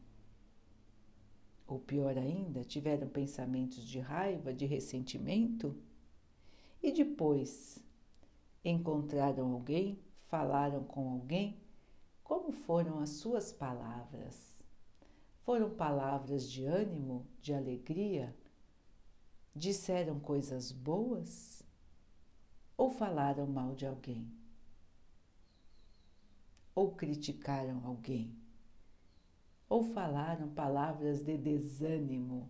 Ou 1.67 1.79
pior 1.79 2.17
ainda, 2.17 2.63
tiveram 2.63 3.07
pensamentos 3.07 3.83
de 3.83 3.99
raiva, 3.99 4.53
de 4.53 4.65
ressentimento? 4.65 5.75
E 6.81 6.91
depois, 6.91 7.77
encontraram 8.63 9.51
alguém, 9.51 9.99
falaram 10.23 10.83
com 10.83 11.09
alguém? 11.09 11.59
Como 12.23 12.51
foram 12.51 12.99
as 12.99 13.09
suas 13.09 13.51
palavras? 13.51 14.63
Foram 15.41 15.69
palavras 15.69 16.49
de 16.49 16.65
ânimo, 16.65 17.25
de 17.41 17.53
alegria? 17.53 18.33
Disseram 19.53 20.19
coisas 20.19 20.71
boas? 20.71 21.67
ou 22.77 22.91
falaram 22.91 23.47
mal 23.47 23.73
de 23.73 23.87
alguém, 23.87 24.31
ou 26.75 26.91
criticaram 26.91 27.83
alguém, 27.83 28.37
ou 29.69 29.83
falaram 29.83 30.49
palavras 30.49 31.23
de 31.23 31.37
desânimo 31.37 32.49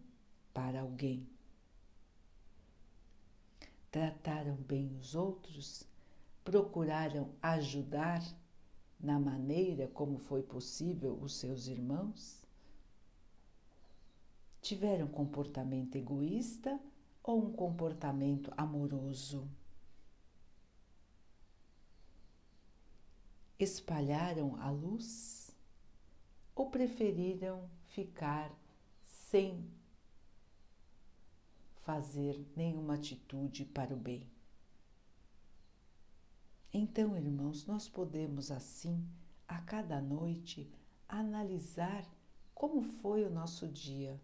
para 0.54 0.82
alguém. 0.82 1.28
Trataram 3.90 4.56
bem 4.56 4.96
os 5.00 5.16
outros, 5.16 5.84
procuraram 6.44 7.30
ajudar 7.42 8.22
na 9.00 9.20
maneira 9.20 9.88
como 9.88 10.18
foi 10.18 10.42
possível 10.44 11.18
os 11.22 11.36
seus 11.36 11.68
irmãos? 11.68 12.44
Tiveram 14.62 15.08
comportamento 15.08 15.96
egoísta 15.96 16.80
ou 17.24 17.46
um 17.46 17.52
comportamento 17.52 18.52
amoroso? 18.58 19.48
Espalharam 23.60 24.56
a 24.62 24.70
luz 24.70 25.47
ou 26.58 26.72
preferiram 26.72 27.70
ficar 27.84 28.52
sem 29.04 29.64
fazer 31.82 32.44
nenhuma 32.56 32.96
atitude 32.96 33.64
para 33.64 33.94
o 33.94 33.98
bem? 33.98 34.28
Então, 36.74 37.16
irmãos, 37.16 37.68
nós 37.68 37.88
podemos 37.88 38.50
assim, 38.50 39.08
a 39.48 39.60
cada 39.60 40.02
noite, 40.02 40.68
analisar 41.08 42.04
como 42.56 42.82
foi 42.82 43.24
o 43.24 43.30
nosso 43.30 43.68
dia, 43.68 44.20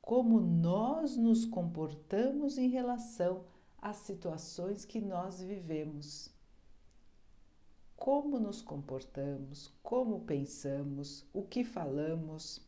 como 0.00 0.40
nós 0.40 1.18
nos 1.18 1.44
comportamos 1.44 2.56
em 2.56 2.68
relação 2.68 3.44
às 3.76 3.96
situações 3.98 4.86
que 4.86 5.02
nós 5.02 5.42
vivemos. 5.42 6.34
Como 8.02 8.40
nos 8.40 8.60
comportamos, 8.60 9.72
como 9.80 10.24
pensamos, 10.24 11.24
o 11.32 11.40
que 11.40 11.62
falamos. 11.62 12.60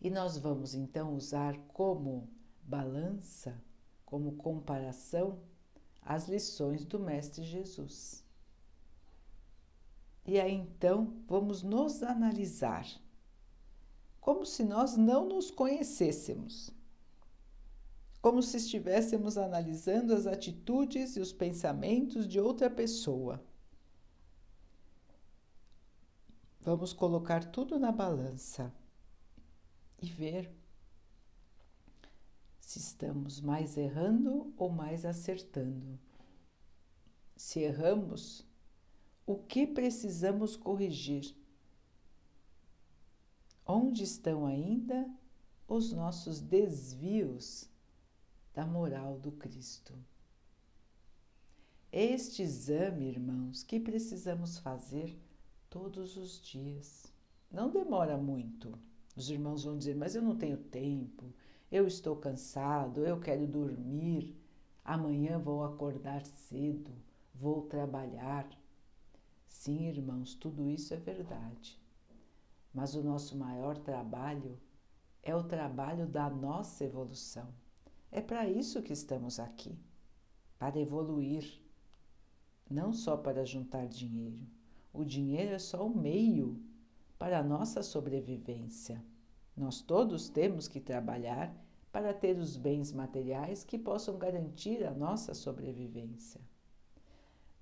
E 0.00 0.08
nós 0.08 0.38
vamos 0.38 0.74
então 0.74 1.14
usar 1.14 1.54
como 1.68 2.26
balança, 2.62 3.62
como 4.06 4.36
comparação, 4.36 5.38
as 6.00 6.26
lições 6.26 6.86
do 6.86 6.98
Mestre 6.98 7.44
Jesus. 7.44 8.24
E 10.24 10.40
aí 10.40 10.54
então 10.54 11.12
vamos 11.26 11.62
nos 11.62 12.02
analisar, 12.02 12.86
como 14.22 14.46
se 14.46 14.64
nós 14.64 14.96
não 14.96 15.28
nos 15.28 15.50
conhecêssemos, 15.50 16.70
como 18.24 18.42
se 18.42 18.56
estivéssemos 18.56 19.36
analisando 19.36 20.14
as 20.14 20.26
atitudes 20.26 21.14
e 21.14 21.20
os 21.20 21.30
pensamentos 21.30 22.26
de 22.26 22.40
outra 22.40 22.70
pessoa. 22.70 23.44
Vamos 26.58 26.94
colocar 26.94 27.44
tudo 27.44 27.78
na 27.78 27.92
balança 27.92 28.74
e 30.00 30.06
ver 30.06 30.50
se 32.58 32.78
estamos 32.78 33.42
mais 33.42 33.76
errando 33.76 34.54
ou 34.56 34.70
mais 34.70 35.04
acertando. 35.04 36.00
Se 37.36 37.60
erramos, 37.60 38.48
o 39.26 39.36
que 39.36 39.66
precisamos 39.66 40.56
corrigir? 40.56 41.36
Onde 43.66 44.02
estão 44.02 44.46
ainda 44.46 45.14
os 45.68 45.92
nossos 45.92 46.40
desvios 46.40 47.68
da 48.54 48.64
moral 48.64 49.18
do 49.18 49.32
Cristo? 49.32 49.92
Este 51.90 52.42
exame, 52.42 53.08
irmãos, 53.08 53.64
que 53.64 53.80
precisamos 53.80 54.58
fazer 54.58 55.18
todos 55.68 56.16
os 56.16 56.40
dias. 56.40 57.12
Não 57.50 57.68
demora 57.68 58.16
muito. 58.16 58.78
Os 59.16 59.28
irmãos 59.28 59.64
vão 59.64 59.76
dizer, 59.76 59.96
mas 59.96 60.14
eu 60.14 60.22
não 60.22 60.36
tenho 60.36 60.56
tempo, 60.56 61.32
eu 61.70 61.86
estou 61.86 62.16
cansado, 62.16 63.04
eu 63.04 63.20
quero 63.20 63.46
dormir, 63.46 64.36
amanhã 64.84 65.38
vou 65.38 65.64
acordar 65.64 66.24
cedo, 66.24 66.92
vou 67.34 67.62
trabalhar. 67.62 68.48
Sim, 69.46 69.88
irmãos, 69.88 70.34
tudo 70.34 70.68
isso 70.68 70.94
é 70.94 70.96
verdade. 70.96 71.80
Mas 72.72 72.94
o 72.94 73.02
nosso 73.02 73.36
maior 73.36 73.78
trabalho 73.78 74.58
é 75.22 75.34
o 75.34 75.44
trabalho 75.44 76.06
da 76.06 76.28
nossa 76.28 76.84
evolução. 76.84 77.48
É 78.14 78.20
para 78.20 78.48
isso 78.48 78.80
que 78.80 78.92
estamos 78.92 79.40
aqui 79.40 79.76
para 80.56 80.78
evoluir, 80.78 81.60
não 82.70 82.92
só 82.92 83.16
para 83.16 83.44
juntar 83.44 83.88
dinheiro. 83.88 84.38
O 84.92 85.04
dinheiro 85.04 85.50
é 85.50 85.58
só 85.58 85.84
o 85.84 85.92
meio 85.92 86.62
para 87.18 87.40
a 87.40 87.42
nossa 87.42 87.82
sobrevivência. 87.82 89.04
Nós 89.56 89.82
todos 89.82 90.28
temos 90.28 90.68
que 90.68 90.78
trabalhar 90.78 91.52
para 91.90 92.14
ter 92.14 92.38
os 92.38 92.56
bens 92.56 92.92
materiais 92.92 93.64
que 93.64 93.76
possam 93.76 94.16
garantir 94.16 94.84
a 94.84 94.94
nossa 94.94 95.34
sobrevivência. 95.34 96.40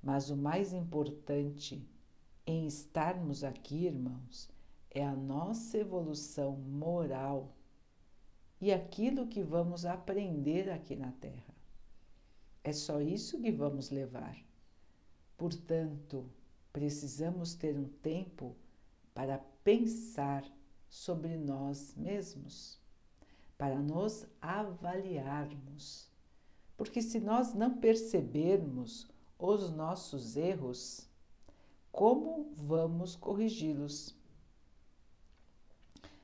Mas 0.02 0.28
o 0.28 0.36
mais 0.36 0.74
importante 0.74 1.82
em 2.46 2.66
estarmos 2.66 3.42
aqui, 3.42 3.86
irmãos, 3.86 4.50
é 4.90 5.02
a 5.02 5.16
nossa 5.16 5.78
evolução 5.78 6.58
moral 6.58 7.56
e 8.62 8.72
aquilo 8.72 9.26
que 9.26 9.42
vamos 9.42 9.84
aprender 9.84 10.70
aqui 10.70 10.94
na 10.94 11.10
Terra. 11.10 11.52
É 12.62 12.72
só 12.72 13.00
isso 13.00 13.40
que 13.40 13.50
vamos 13.50 13.90
levar. 13.90 14.38
Portanto, 15.36 16.30
precisamos 16.72 17.54
ter 17.54 17.76
um 17.76 17.88
tempo 17.88 18.54
para 19.12 19.38
pensar 19.64 20.44
sobre 20.88 21.36
nós 21.36 21.92
mesmos, 21.96 22.78
para 23.58 23.80
nos 23.80 24.24
avaliarmos. 24.40 26.08
Porque 26.76 27.02
se 27.02 27.18
nós 27.18 27.54
não 27.54 27.78
percebermos 27.78 29.08
os 29.40 29.72
nossos 29.72 30.36
erros, 30.36 31.08
como 31.90 32.52
vamos 32.54 33.16
corrigi-los? 33.16 34.14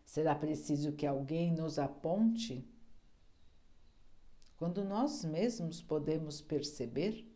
Será 0.09 0.35
preciso 0.35 0.95
que 0.95 1.07
alguém 1.07 1.53
nos 1.53 1.79
aponte? 1.79 2.67
Quando 4.57 4.83
nós 4.83 5.23
mesmos 5.23 5.83
podemos 5.83 6.41
perceber, 6.41 7.31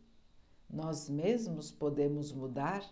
nós 0.67 1.07
mesmos 1.07 1.71
podemos 1.71 2.31
mudar 2.31 2.83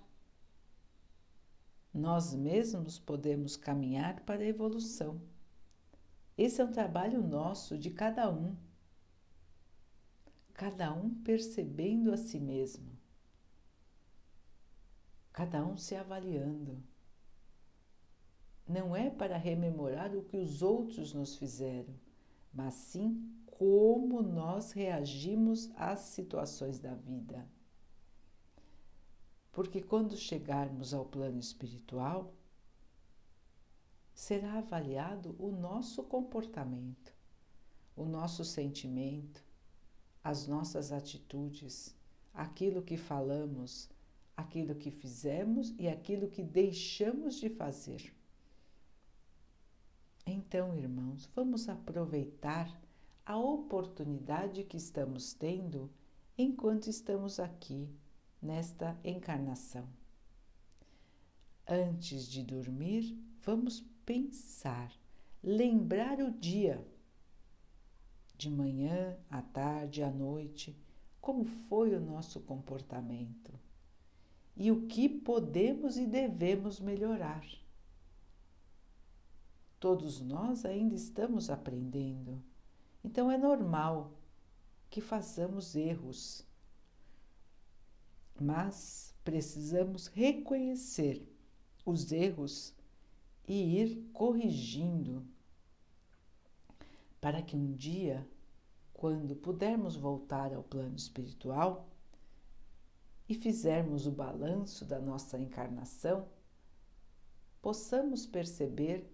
nós 1.91 2.31
mesmos 2.33 2.99
podemos 2.99 3.57
caminhar 3.57 4.21
para 4.21 4.43
a 4.43 4.47
evolução. 4.47 5.19
Esse 6.37 6.61
é 6.61 6.63
um 6.63 6.71
trabalho 6.71 7.21
nosso, 7.27 7.75
de 7.75 7.89
cada 7.89 8.31
um. 8.31 8.55
Cada 10.53 10.93
um 10.93 11.09
percebendo 11.23 12.13
a 12.13 12.17
si 12.17 12.39
mesmo. 12.39 12.87
Cada 15.33 15.65
um 15.65 15.75
se 15.75 15.95
avaliando. 15.95 16.81
Não 18.71 18.95
é 18.95 19.09
para 19.09 19.35
rememorar 19.35 20.15
o 20.15 20.23
que 20.23 20.37
os 20.37 20.61
outros 20.61 21.13
nos 21.13 21.35
fizeram, 21.35 21.93
mas 22.53 22.73
sim 22.73 23.29
como 23.45 24.21
nós 24.21 24.71
reagimos 24.71 25.69
às 25.75 25.99
situações 25.99 26.79
da 26.79 26.95
vida. 26.95 27.45
Porque 29.51 29.81
quando 29.81 30.15
chegarmos 30.15 30.93
ao 30.93 31.03
plano 31.03 31.37
espiritual, 31.37 32.33
será 34.13 34.59
avaliado 34.59 35.35
o 35.37 35.51
nosso 35.51 36.01
comportamento, 36.03 37.13
o 37.93 38.05
nosso 38.05 38.45
sentimento, 38.45 39.43
as 40.23 40.47
nossas 40.47 40.93
atitudes, 40.93 41.93
aquilo 42.33 42.81
que 42.81 42.95
falamos, 42.95 43.89
aquilo 44.37 44.75
que 44.75 44.91
fizemos 44.91 45.73
e 45.77 45.89
aquilo 45.89 46.29
que 46.29 46.41
deixamos 46.41 47.35
de 47.35 47.49
fazer. 47.49 48.20
Então, 50.25 50.75
irmãos, 50.75 51.29
vamos 51.35 51.67
aproveitar 51.67 52.79
a 53.25 53.37
oportunidade 53.37 54.63
que 54.63 54.77
estamos 54.77 55.33
tendo 55.33 55.89
enquanto 56.37 56.87
estamos 56.87 57.39
aqui 57.39 57.89
nesta 58.41 58.99
encarnação. 59.03 59.87
Antes 61.67 62.27
de 62.27 62.43
dormir, 62.43 63.17
vamos 63.41 63.81
pensar, 64.05 64.91
lembrar 65.43 66.19
o 66.19 66.31
dia, 66.31 66.85
de 68.35 68.49
manhã, 68.49 69.17
à 69.29 69.41
tarde, 69.41 70.01
à 70.01 70.09
noite, 70.09 70.75
como 71.19 71.45
foi 71.45 71.95
o 71.95 71.99
nosso 71.99 72.39
comportamento 72.41 73.53
e 74.57 74.71
o 74.71 74.87
que 74.87 75.07
podemos 75.07 75.97
e 75.97 76.05
devemos 76.05 76.79
melhorar. 76.79 77.45
Todos 79.81 80.21
nós 80.21 80.63
ainda 80.63 80.95
estamos 80.95 81.49
aprendendo, 81.49 82.41
então 83.03 83.29
é 83.29 83.37
normal 83.37 84.13
que 84.89 85.01
façamos 85.01 85.75
erros 85.75 86.49
mas 88.41 89.13
precisamos 89.23 90.07
reconhecer 90.07 91.27
os 91.85 92.11
erros 92.11 92.75
e 93.47 93.79
ir 93.79 94.09
corrigindo 94.11 95.23
para 97.19 97.41
que 97.41 97.55
um 97.55 97.71
dia, 97.71 98.27
quando 98.93 99.35
pudermos 99.35 99.95
voltar 99.95 100.53
ao 100.53 100.63
plano 100.63 100.95
espiritual, 100.95 101.87
e 103.29 103.35
fizermos 103.35 104.07
o 104.07 104.11
balanço 104.11 104.83
da 104.83 104.99
nossa 104.99 105.39
encarnação, 105.39 106.27
possamos 107.61 108.25
perceber 108.25 109.09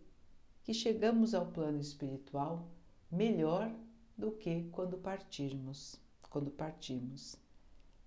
que 0.68 0.74
chegamos 0.74 1.34
ao 1.34 1.46
plano 1.46 1.80
espiritual 1.80 2.68
melhor 3.10 3.74
do 4.18 4.34
que 4.34 4.68
quando 4.70 4.98
partirmos, 4.98 5.98
quando 6.30 6.52
partimos. 6.52 7.38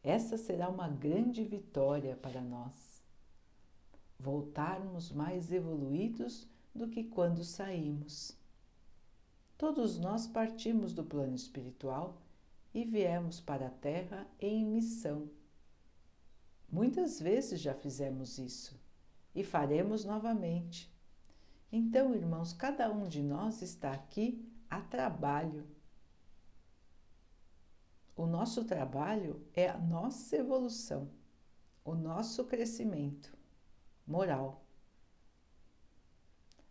Essa 0.03 0.37
será 0.37 0.69
uma 0.69 0.87
grande 0.87 1.43
vitória 1.43 2.15
para 2.17 2.43
nós. 2.43 3.03
Voltarmos 4.19 5.11
mais 5.11 5.51
evoluídos 5.51 6.47
do 6.75 6.87
que 6.87 7.03
quando 7.03 7.43
saímos. 7.45 8.37
Todos 9.57 9.99
nós 9.99 10.27
partimos 10.27 10.93
do 10.93 11.03
plano 11.03 11.35
espiritual 11.35 12.21
e 12.75 12.85
viemos 12.85 13.41
para 13.41 13.69
a 13.69 13.71
Terra 13.71 14.27
em 14.39 14.67
missão. 14.67 15.31
Muitas 16.71 17.19
vezes 17.19 17.59
já 17.59 17.73
fizemos 17.73 18.37
isso 18.37 18.79
e 19.35 19.43
faremos 19.43 20.05
novamente. 20.05 20.90
Então, 21.73 22.15
irmãos, 22.15 22.53
cada 22.53 22.91
um 22.91 23.07
de 23.07 23.23
nós 23.23 23.63
está 23.63 23.93
aqui 23.93 24.45
a 24.69 24.81
trabalho. 24.81 25.67
O 28.17 28.27
nosso 28.27 28.65
trabalho 28.65 29.47
é 29.55 29.69
a 29.69 29.79
nossa 29.79 30.37
evolução, 30.37 31.11
o 31.85 31.95
nosso 31.95 32.45
crescimento 32.45 33.37
moral. 34.07 34.65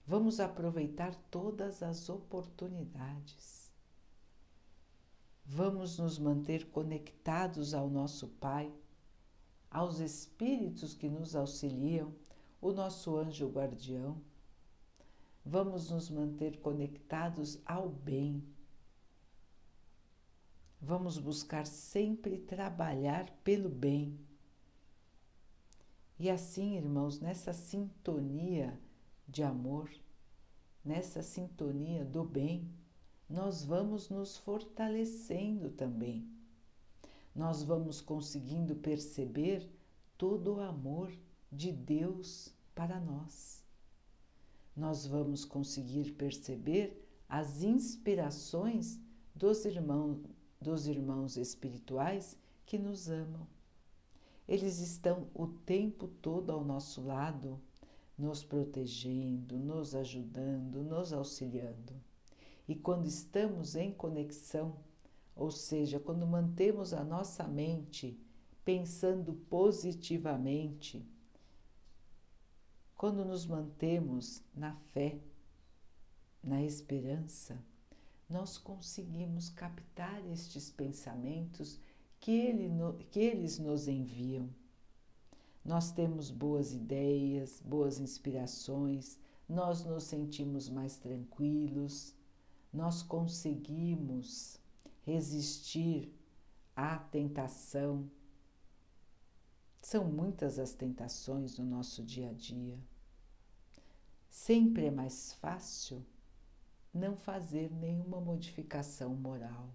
Vamos 0.06 0.40
aproveitar 0.40 1.16
todas 1.32 1.82
as 1.82 2.10
oportunidades. 2.10 3.72
Vamos 5.46 5.98
nos 5.98 6.20
manter 6.20 6.70
conectados 6.70 7.74
ao 7.74 7.90
nosso 7.90 8.28
Pai, 8.28 8.72
aos 9.72 10.00
espíritos 10.00 10.94
que 10.94 11.08
nos 11.08 11.36
auxiliam, 11.36 12.14
o 12.62 12.72
nosso 12.72 13.18
anjo 13.18 13.50
guardião. 13.50 14.22
Vamos 15.52 15.90
nos 15.90 16.12
manter 16.12 16.60
conectados 16.60 17.60
ao 17.66 17.90
bem. 17.90 18.44
Vamos 20.80 21.18
buscar 21.18 21.66
sempre 21.66 22.38
trabalhar 22.38 23.28
pelo 23.44 23.68
bem. 23.68 24.16
E 26.20 26.30
assim, 26.30 26.78
irmãos, 26.78 27.20
nessa 27.20 27.52
sintonia 27.52 28.80
de 29.28 29.42
amor, 29.42 29.90
nessa 30.86 31.24
sintonia 31.24 32.06
do 32.06 32.24
bem, 32.24 32.72
nós 33.28 33.66
vamos 33.66 34.08
nos 34.08 34.38
fortalecendo 34.38 35.72
também. 35.72 36.30
Nós 37.34 37.64
vamos 37.64 38.02
conseguindo 38.02 38.76
perceber 38.76 39.68
todo 40.16 40.58
o 40.58 40.62
amor 40.62 41.12
de 41.52 41.72
Deus 41.72 42.54
para 42.76 43.00
nós. 43.00 43.59
Nós 44.80 45.06
vamos 45.06 45.44
conseguir 45.44 46.14
perceber 46.14 47.06
as 47.28 47.64
inspirações 47.64 48.98
dos 49.36 49.66
irmãos, 49.66 50.22
dos 50.60 50.88
irmãos 50.88 51.36
espirituais 51.36 52.38
que 52.66 52.78
nos 52.78 53.10
amam. 53.10 53.46
Eles 54.48 54.80
estão 54.80 55.28
o 55.34 55.48
tempo 55.48 56.08
todo 56.08 56.54
ao 56.54 56.64
nosso 56.64 57.02
lado, 57.02 57.60
nos 58.18 58.42
protegendo, 58.42 59.60
nos 59.60 59.94
ajudando, 59.94 60.82
nos 60.82 61.12
auxiliando. 61.12 61.94
E 62.66 62.74
quando 62.74 63.06
estamos 63.06 63.76
em 63.76 63.92
conexão, 63.92 64.78
ou 65.36 65.52
seja, 65.52 66.00
quando 66.00 66.26
mantemos 66.26 66.94
a 66.94 67.04
nossa 67.04 67.46
mente 67.46 68.18
pensando 68.64 69.34
positivamente, 69.50 71.06
quando 73.00 73.24
nos 73.24 73.46
mantemos 73.46 74.44
na 74.54 74.76
fé, 74.92 75.18
na 76.44 76.62
esperança, 76.62 77.58
nós 78.30 78.58
conseguimos 78.58 79.50
captar 79.50 80.22
estes 80.28 80.70
pensamentos 80.70 81.80
que, 82.20 82.30
ele, 82.30 82.70
que 83.10 83.22
eles 83.22 83.58
nos 83.58 83.88
enviam. 83.88 84.50
Nós 85.64 85.94
temos 85.94 86.30
boas 86.30 86.74
ideias, 86.74 87.62
boas 87.66 88.02
inspirações, 88.02 89.18
nós 89.48 89.86
nos 89.86 90.04
sentimos 90.04 90.68
mais 90.68 90.98
tranquilos, 90.98 92.14
nós 92.74 93.02
conseguimos 93.02 94.60
resistir 95.06 96.14
à 96.76 96.98
tentação, 96.98 98.12
são 99.90 100.06
muitas 100.06 100.60
as 100.60 100.72
tentações 100.72 101.58
no 101.58 101.66
nosso 101.66 102.04
dia 102.04 102.30
a 102.30 102.34
dia. 102.34 102.78
Sempre 104.30 104.86
é 104.86 104.92
mais 104.92 105.34
fácil 105.34 106.06
não 106.94 107.18
fazer 107.18 107.72
nenhuma 107.72 108.22
modificação 108.22 109.16
moral. 109.16 109.68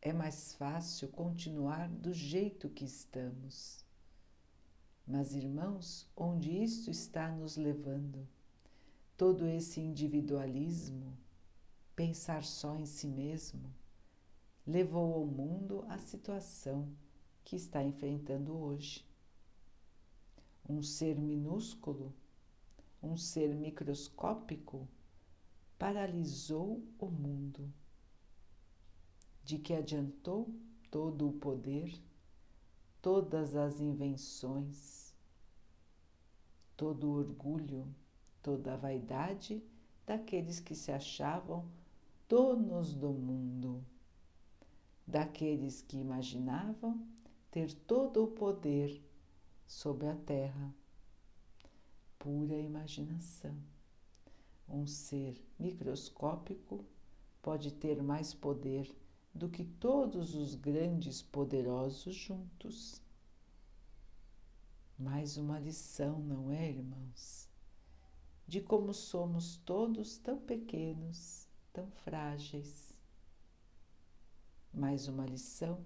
É 0.00 0.12
mais 0.12 0.54
fácil 0.54 1.08
continuar 1.08 1.88
do 1.88 2.12
jeito 2.12 2.68
que 2.68 2.84
estamos. 2.84 3.84
Mas, 5.04 5.34
irmãos, 5.34 6.06
onde 6.16 6.62
isso 6.62 6.92
está 6.92 7.32
nos 7.32 7.56
levando? 7.56 8.24
Todo 9.16 9.48
esse 9.48 9.80
individualismo, 9.80 11.12
pensar 11.96 12.44
só 12.44 12.76
em 12.76 12.86
si 12.86 13.08
mesmo, 13.08 13.74
levou 14.64 15.24
o 15.24 15.26
mundo 15.26 15.84
à 15.88 15.98
situação 15.98 16.88
que 17.48 17.56
está 17.56 17.82
enfrentando 17.82 18.54
hoje. 18.54 19.02
Um 20.68 20.82
ser 20.82 21.18
minúsculo, 21.18 22.14
um 23.02 23.16
ser 23.16 23.54
microscópico, 23.54 24.86
paralisou 25.78 26.84
o 26.98 27.06
mundo. 27.06 27.72
De 29.42 29.56
que 29.58 29.72
adiantou 29.72 30.54
todo 30.90 31.26
o 31.26 31.32
poder, 31.32 31.98
todas 33.00 33.56
as 33.56 33.80
invenções, 33.80 35.14
todo 36.76 37.08
o 37.08 37.14
orgulho, 37.14 37.88
toda 38.42 38.74
a 38.74 38.76
vaidade 38.76 39.62
daqueles 40.04 40.60
que 40.60 40.74
se 40.74 40.92
achavam 40.92 41.66
donos 42.28 42.92
do 42.92 43.08
mundo, 43.08 43.82
daqueles 45.06 45.80
que 45.80 45.96
imaginavam 45.96 47.16
ter 47.50 47.72
todo 47.72 48.24
o 48.24 48.28
poder 48.28 49.02
sobre 49.66 50.06
a 50.06 50.14
terra. 50.14 50.74
Pura 52.18 52.56
imaginação. 52.56 53.56
Um 54.68 54.86
ser 54.86 55.42
microscópico 55.58 56.84
pode 57.40 57.72
ter 57.72 58.02
mais 58.02 58.34
poder 58.34 58.94
do 59.34 59.48
que 59.48 59.64
todos 59.64 60.34
os 60.34 60.54
grandes 60.54 61.22
poderosos 61.22 62.14
juntos. 62.14 63.00
Mais 64.98 65.36
uma 65.36 65.58
lição, 65.58 66.18
não 66.18 66.50
é, 66.50 66.68
irmãos? 66.68 67.48
De 68.46 68.60
como 68.60 68.92
somos 68.92 69.56
todos 69.58 70.18
tão 70.18 70.38
pequenos, 70.38 71.46
tão 71.72 71.88
frágeis. 71.90 72.92
Mais 74.74 75.06
uma 75.06 75.24
lição 75.24 75.84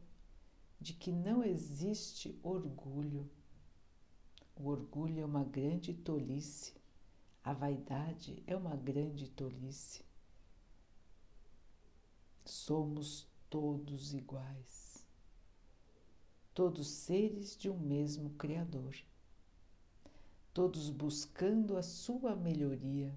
de 0.82 0.92
que 0.94 1.12
não 1.12 1.44
existe 1.44 2.36
orgulho. 2.42 3.30
O 4.56 4.66
orgulho 4.66 5.20
é 5.20 5.24
uma 5.24 5.44
grande 5.44 5.94
tolice, 5.94 6.74
a 7.44 7.52
vaidade 7.52 8.42
é 8.48 8.56
uma 8.56 8.74
grande 8.74 9.30
tolice. 9.30 10.04
Somos 12.44 13.28
todos 13.48 14.12
iguais, 14.12 15.06
todos 16.52 16.88
seres 16.88 17.56
de 17.56 17.70
um 17.70 17.78
mesmo 17.78 18.30
Criador, 18.30 18.96
todos 20.52 20.90
buscando 20.90 21.76
a 21.76 21.82
sua 21.82 22.34
melhoria. 22.34 23.16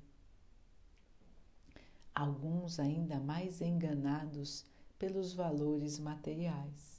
Alguns 2.14 2.80
ainda 2.80 3.20
mais 3.20 3.60
enganados 3.60 4.64
pelos 5.00 5.34
valores 5.34 5.98
materiais 5.98 6.95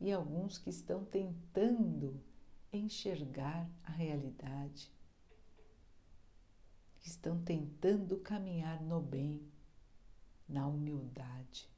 e 0.00 0.10
alguns 0.10 0.56
que 0.56 0.70
estão 0.70 1.04
tentando 1.04 2.18
enxergar 2.72 3.70
a 3.84 3.90
realidade, 3.90 4.90
que 6.98 7.08
estão 7.08 7.42
tentando 7.42 8.18
caminhar 8.18 8.82
no 8.82 9.00
bem, 9.00 9.42
na 10.48 10.66
humildade. 10.66 11.68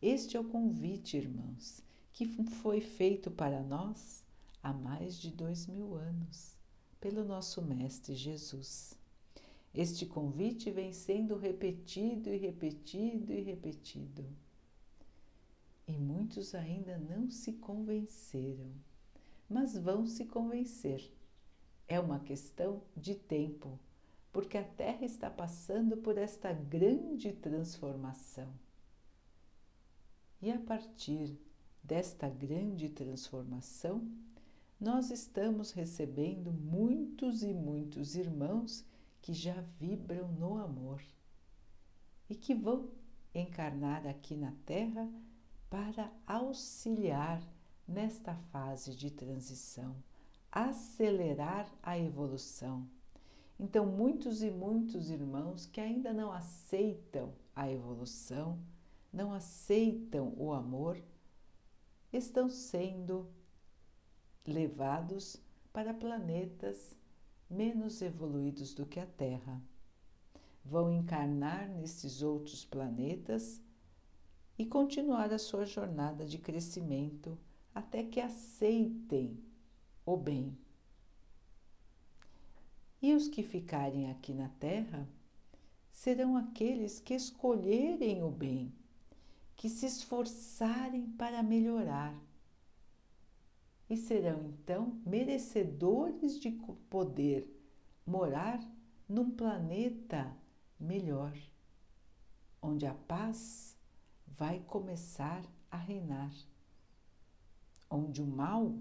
Este 0.00 0.36
é 0.36 0.40
o 0.40 0.44
convite, 0.44 1.16
irmãos, 1.16 1.82
que 2.12 2.26
foi 2.44 2.80
feito 2.80 3.30
para 3.30 3.62
nós 3.62 4.24
há 4.62 4.72
mais 4.72 5.16
de 5.16 5.30
dois 5.30 5.66
mil 5.66 5.94
anos 5.94 6.56
pelo 7.00 7.24
nosso 7.24 7.62
Mestre 7.62 8.14
Jesus. 8.14 8.98
Este 9.74 10.04
convite 10.04 10.70
vem 10.70 10.92
sendo 10.92 11.36
repetido 11.36 12.28
e 12.28 12.36
repetido 12.36 13.32
e 13.32 13.40
repetido 13.40 14.26
E 15.86 15.92
muitos 15.98 16.54
ainda 16.54 16.96
não 16.98 17.30
se 17.30 17.54
convenceram, 17.54 18.72
mas 19.48 19.76
vão 19.76 20.06
se 20.06 20.24
convencer. 20.24 21.12
É 21.88 21.98
uma 21.98 22.20
questão 22.20 22.82
de 22.96 23.14
tempo, 23.14 23.78
porque 24.32 24.56
a 24.56 24.64
Terra 24.64 25.04
está 25.04 25.28
passando 25.28 25.96
por 25.96 26.16
esta 26.16 26.52
grande 26.52 27.32
transformação. 27.32 28.52
E 30.40 30.50
a 30.50 30.58
partir 30.58 31.38
desta 31.82 32.28
grande 32.28 32.88
transformação, 32.88 34.08
nós 34.80 35.10
estamos 35.10 35.70
recebendo 35.70 36.52
muitos 36.52 37.42
e 37.42 37.52
muitos 37.54 38.16
irmãos 38.16 38.84
que 39.20 39.32
já 39.32 39.60
vibram 39.78 40.26
no 40.32 40.56
amor 40.56 41.00
e 42.28 42.34
que 42.34 42.54
vão 42.54 42.90
encarnar 43.32 44.06
aqui 44.06 44.36
na 44.36 44.52
Terra 44.66 45.08
para 45.72 46.12
auxiliar 46.26 47.42
nesta 47.88 48.34
fase 48.34 48.94
de 48.94 49.10
transição, 49.10 49.96
acelerar 50.50 51.66
a 51.82 51.98
evolução. 51.98 52.86
Então, 53.58 53.86
muitos 53.86 54.42
e 54.42 54.50
muitos 54.50 55.08
irmãos 55.08 55.64
que 55.64 55.80
ainda 55.80 56.12
não 56.12 56.30
aceitam 56.30 57.32
a 57.56 57.70
evolução, 57.70 58.58
não 59.10 59.32
aceitam 59.32 60.34
o 60.36 60.52
amor, 60.52 61.02
estão 62.12 62.50
sendo 62.50 63.26
levados 64.46 65.40
para 65.72 65.94
planetas 65.94 66.94
menos 67.48 68.02
evoluídos 68.02 68.74
do 68.74 68.84
que 68.84 69.00
a 69.00 69.06
Terra. 69.06 69.58
Vão 70.62 70.92
encarnar 70.92 71.66
nesses 71.70 72.20
outros 72.20 72.62
planetas 72.62 73.58
e 74.62 74.66
continuar 74.66 75.32
a 75.32 75.40
sua 75.40 75.66
jornada 75.66 76.24
de 76.24 76.38
crescimento 76.38 77.36
até 77.74 78.04
que 78.04 78.20
aceitem 78.20 79.36
o 80.06 80.16
bem. 80.16 80.56
E 83.02 83.12
os 83.12 83.26
que 83.26 83.42
ficarem 83.42 84.08
aqui 84.08 84.32
na 84.32 84.48
Terra 84.60 85.08
serão 85.90 86.36
aqueles 86.36 87.00
que 87.00 87.12
escolherem 87.12 88.22
o 88.22 88.30
bem, 88.30 88.72
que 89.56 89.68
se 89.68 89.84
esforçarem 89.84 91.10
para 91.10 91.42
melhorar 91.42 92.14
e 93.90 93.96
serão 93.96 94.44
então 94.44 94.96
merecedores 95.04 96.38
de 96.38 96.52
poder 96.88 97.52
morar 98.06 98.60
num 99.08 99.28
planeta 99.28 100.32
melhor, 100.78 101.36
onde 102.62 102.86
a 102.86 102.94
paz 102.94 103.71
vai 104.38 104.60
começar 104.60 105.42
a 105.70 105.76
reinar, 105.76 106.32
onde 107.90 108.22
o 108.22 108.26
mal 108.26 108.74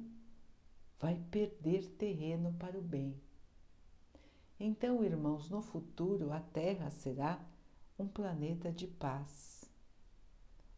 vai 1.00 1.16
perder 1.32 1.90
terreno 1.98 2.54
para 2.54 2.78
o 2.78 2.82
bem. 2.82 3.16
Então, 4.60 5.04
irmãos, 5.04 5.50
no 5.50 5.62
futuro 5.62 6.32
a 6.32 6.40
Terra 6.40 6.90
será 6.90 7.44
um 7.98 8.08
planeta 8.08 8.72
de 8.72 8.88
paz. 8.88 9.70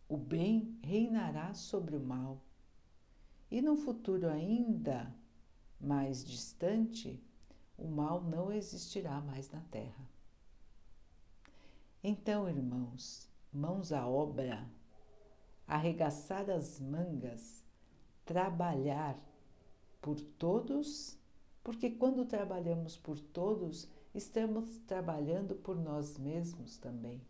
O 0.08 0.18
bem 0.18 0.78
reinará 0.82 1.54
sobre 1.54 1.96
o 1.96 2.00
mal 2.00 2.42
e 3.52 3.62
num 3.62 3.78
futuro 3.78 4.30
ainda 4.30 5.14
mais 5.80 6.24
distante, 6.24 7.22
o 7.78 7.88
mal 7.88 8.24
não 8.24 8.52
existirá 8.52 9.20
mais 9.22 9.52
na 9.52 9.60
Terra. 9.62 10.10
Então, 12.04 12.50
irmãos, 12.50 13.30
mãos 13.54 13.92
à 13.92 14.08
obra, 14.08 14.68
arregaçar 15.68 16.50
as 16.50 16.80
mangas, 16.80 17.64
trabalhar 18.26 19.18
por 20.02 20.20
todos, 20.20 21.18
porque 21.64 21.90
quando 21.90 22.26
trabalhamos 22.26 22.98
por 22.98 23.20
todos, 23.20 23.88
estamos 24.14 24.80
trabalhando 24.80 25.56
por 25.56 25.78
nós 25.78 26.18
mesmos 26.18 26.78
também. 26.78 27.22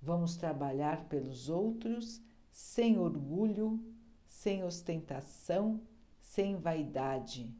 Vamos 0.00 0.36
trabalhar 0.36 1.08
pelos 1.08 1.48
outros 1.48 2.22
sem 2.50 2.98
orgulho, 2.98 3.82
sem 4.26 4.62
ostentação, 4.62 5.80
sem 6.20 6.56
vaidade. 6.56 7.54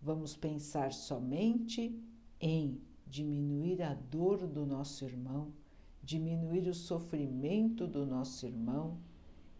Vamos 0.00 0.36
pensar 0.36 0.92
somente 0.92 2.02
em 2.40 2.80
diminuir 3.06 3.82
a 3.82 3.94
dor 3.94 4.46
do 4.46 4.66
nosso 4.66 5.04
irmão, 5.04 5.52
diminuir 6.06 6.68
o 6.68 6.74
sofrimento 6.74 7.84
do 7.84 8.06
nosso 8.06 8.46
irmão 8.46 8.96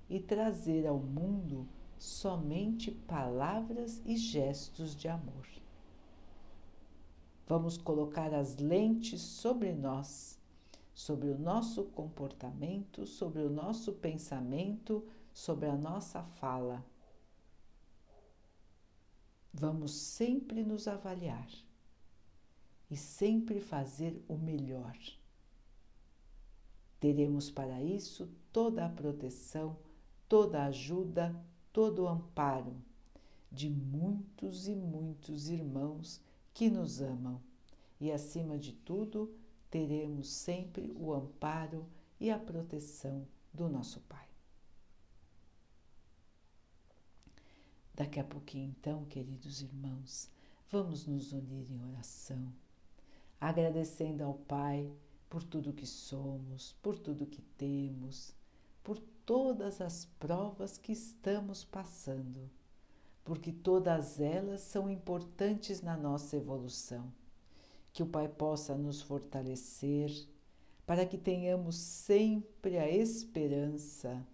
e 0.09 0.21
trazer 0.21 0.87
ao 0.87 0.99
mundo 0.99 1.69
somente 1.99 2.93
palavras 2.93 4.01
e 4.05 4.17
gestos 4.17 4.95
de 4.95 5.09
amor. 5.09 5.47
Vamos 7.49 7.77
colocar 7.77 8.33
as 8.33 8.57
lentes 8.57 9.21
sobre 9.21 9.73
nós, 9.73 10.41
sobre 10.95 11.29
o 11.29 11.39
nosso 11.39 11.85
comportamento, 11.85 13.07
sobre 13.07 13.43
o 13.43 13.51
nosso 13.51 13.93
pensamento, 13.95 15.05
sobre 15.33 15.67
a 15.67 15.77
nossa 15.77 16.23
fala. 16.23 16.85
Vamos 19.53 19.93
sempre 19.93 20.63
nos 20.63 20.87
avaliar 20.87 21.49
e 22.89 22.97
sempre 22.97 23.61
fazer 23.61 24.23
o 24.29 24.37
melhor. 24.37 24.97
Teremos 27.07 27.49
para 27.49 27.81
isso 27.81 28.29
toda 28.53 28.85
a 28.85 28.89
proteção, 28.89 29.77
toda 30.29 30.61
a 30.61 30.67
ajuda, 30.67 31.41
todo 31.73 32.03
o 32.03 32.09
amparo 32.09 32.75
de 33.49 33.71
muitos 33.71 34.67
e 34.67 34.75
muitos 34.75 35.49
irmãos 35.49 36.21
que 36.53 36.69
nos 36.69 37.01
amam 37.01 37.41
e, 38.01 38.11
acima 38.11 38.59
de 38.59 38.73
tudo, 38.73 39.33
teremos 39.71 40.29
sempre 40.29 40.93
o 40.97 41.13
amparo 41.13 41.87
e 42.19 42.29
a 42.29 42.41
proteção 42.41 43.25
do 43.55 43.69
nosso 43.69 44.01
Pai. 44.01 44.27
Daqui 47.95 48.19
a 48.19 48.25
pouquinho, 48.25 48.75
então, 48.77 49.05
queridos 49.05 49.63
irmãos, 49.63 50.29
vamos 50.73 51.07
nos 51.07 51.33
unir 51.33 51.71
em 51.71 51.81
oração, 51.85 52.53
agradecendo 53.41 54.25
ao 54.25 54.35
Pai 54.35 54.91
por 55.29 55.43
tudo 55.43 55.73
que 55.73 55.87
somos, 55.87 56.75
por 56.83 56.99
tudo 56.99 57.27
que 57.27 57.43
temos, 57.59 58.35
por 58.83 58.99
todas 59.25 59.81
as 59.81 60.05
provas 60.19 60.79
que 60.79 60.93
estamos 60.93 61.65
passando, 61.65 62.51
porque 63.25 63.53
todas 63.53 64.21
elas 64.21 64.61
são 64.61 64.89
importantes 64.89 65.83
na 65.83 65.97
nossa 65.97 66.37
evolução. 66.37 67.13
Que 67.93 68.03
o 68.03 68.07
Pai 68.07 68.29
possa 68.29 68.75
nos 68.77 69.03
fortalecer 69.03 70.11
para 70.85 71.05
que 71.05 71.19
tenhamos 71.19 71.77
sempre 71.77 72.79
a 72.79 72.89
esperança 72.89 74.25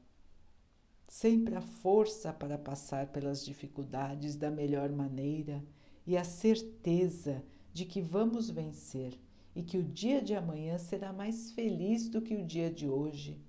sempre 1.13 1.55
a 1.55 1.61
força 1.61 2.33
para 2.33 2.57
passar 2.57 3.09
pelas 3.09 3.45
dificuldades 3.45 4.35
da 4.35 4.51
melhor 4.51 4.91
maneira 4.91 5.63
e 6.07 6.17
a 6.17 6.25
certeza 6.25 7.45
de 7.71 7.85
que 7.85 8.01
vamos 8.01 8.49
vencer 8.49 9.21
e 9.55 9.63
que 9.63 9.77
o 9.77 9.83
dia 9.83 10.23
de 10.23 10.35
amanhã 10.35 10.79
será 10.79 11.13
mais 11.13 11.53
feliz 11.53 12.09
do 12.09 12.23
que 12.23 12.35
o 12.35 12.45
dia 12.45 12.71
de 12.71 12.89
hoje, 12.89 13.41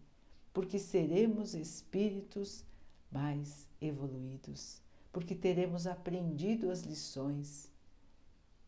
porque 0.53 0.77
seremos 0.77 1.53
espíritos 1.53 2.65
mais 3.11 3.67
evoluídos, 3.79 4.81
porque 5.11 5.35
teremos 5.35 5.87
aprendido 5.87 6.69
as 6.69 6.81
lições 6.81 7.71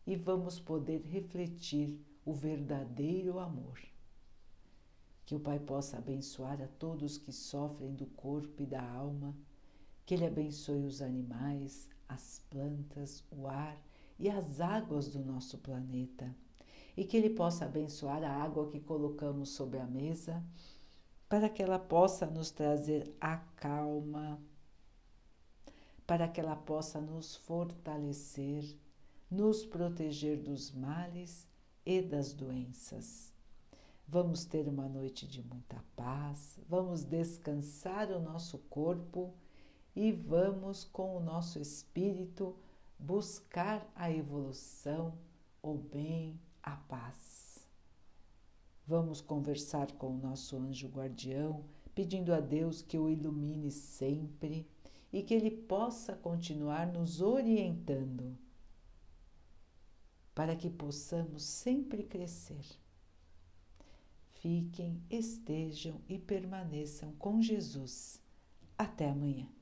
e 0.06 0.14
vamos 0.16 0.58
poder 0.58 1.02
refletir 1.02 2.00
o 2.24 2.32
verdadeiro 2.32 3.38
amor. 3.38 3.78
Que 5.24 5.34
o 5.34 5.40
Pai 5.40 5.58
possa 5.58 5.98
abençoar 5.98 6.62
a 6.62 6.68
todos 6.68 7.18
que 7.18 7.32
sofrem 7.32 7.92
do 7.94 8.06
corpo 8.06 8.62
e 8.62 8.66
da 8.66 8.82
alma, 8.82 9.34
que 10.04 10.14
Ele 10.14 10.24
abençoe 10.24 10.84
os 10.84 11.02
animais, 11.02 11.88
as 12.08 12.40
plantas, 12.48 13.24
o 13.30 13.48
ar 13.48 13.76
e 14.18 14.30
as 14.30 14.60
águas 14.60 15.08
do 15.08 15.18
nosso 15.18 15.58
planeta, 15.58 16.32
e 16.96 17.04
que 17.04 17.16
Ele 17.16 17.30
possa 17.30 17.66
abençoar 17.66 18.24
a 18.24 18.42
água 18.42 18.68
que 18.68 18.80
colocamos 18.80 19.50
sobre 19.50 19.78
a 19.78 19.86
mesa, 19.86 20.42
para 21.28 21.48
que 21.48 21.62
ela 21.62 21.78
possa 21.78 22.26
nos 22.26 22.50
trazer 22.50 23.14
a 23.20 23.36
calma, 23.36 24.40
para 26.06 26.28
que 26.28 26.40
ela 26.40 26.54
possa 26.54 27.00
nos 27.00 27.36
fortalecer, 27.36 28.76
nos 29.30 29.66
proteger 29.66 30.38
dos 30.40 30.70
males 30.70 31.46
e 31.84 32.00
das 32.00 32.32
doenças. 32.32 33.34
Vamos 34.08 34.44
ter 34.44 34.68
uma 34.68 34.88
noite 34.88 35.26
de 35.26 35.42
muita 35.42 35.82
paz, 35.96 36.58
vamos 36.68 37.02
descansar 37.02 38.08
o 38.12 38.20
nosso 38.20 38.58
corpo 38.70 39.34
e 39.96 40.12
vamos, 40.12 40.84
com 40.84 41.16
o 41.16 41.20
nosso 41.20 41.58
espírito, 41.58 42.56
buscar 42.96 43.84
a 43.96 44.10
evolução, 44.10 45.18
o 45.60 45.74
bem, 45.74 46.38
a 46.66 46.76
paz. 46.76 47.64
Vamos 48.86 49.20
conversar 49.20 49.92
com 49.92 50.14
o 50.14 50.18
nosso 50.18 50.56
anjo 50.56 50.88
guardião, 50.88 51.64
pedindo 51.94 52.34
a 52.34 52.40
Deus 52.40 52.82
que 52.82 52.98
o 52.98 53.08
ilumine 53.08 53.70
sempre 53.70 54.68
e 55.12 55.22
que 55.22 55.32
Ele 55.32 55.50
possa 55.50 56.14
continuar 56.14 56.86
nos 56.86 57.20
orientando 57.20 58.36
para 60.34 60.54
que 60.54 60.68
possamos 60.68 61.42
sempre 61.44 62.02
crescer. 62.02 62.66
Fiquem, 64.34 65.02
estejam 65.08 66.00
e 66.06 66.18
permaneçam 66.18 67.12
com 67.12 67.40
Jesus. 67.40 68.20
Até 68.76 69.08
amanhã. 69.08 69.55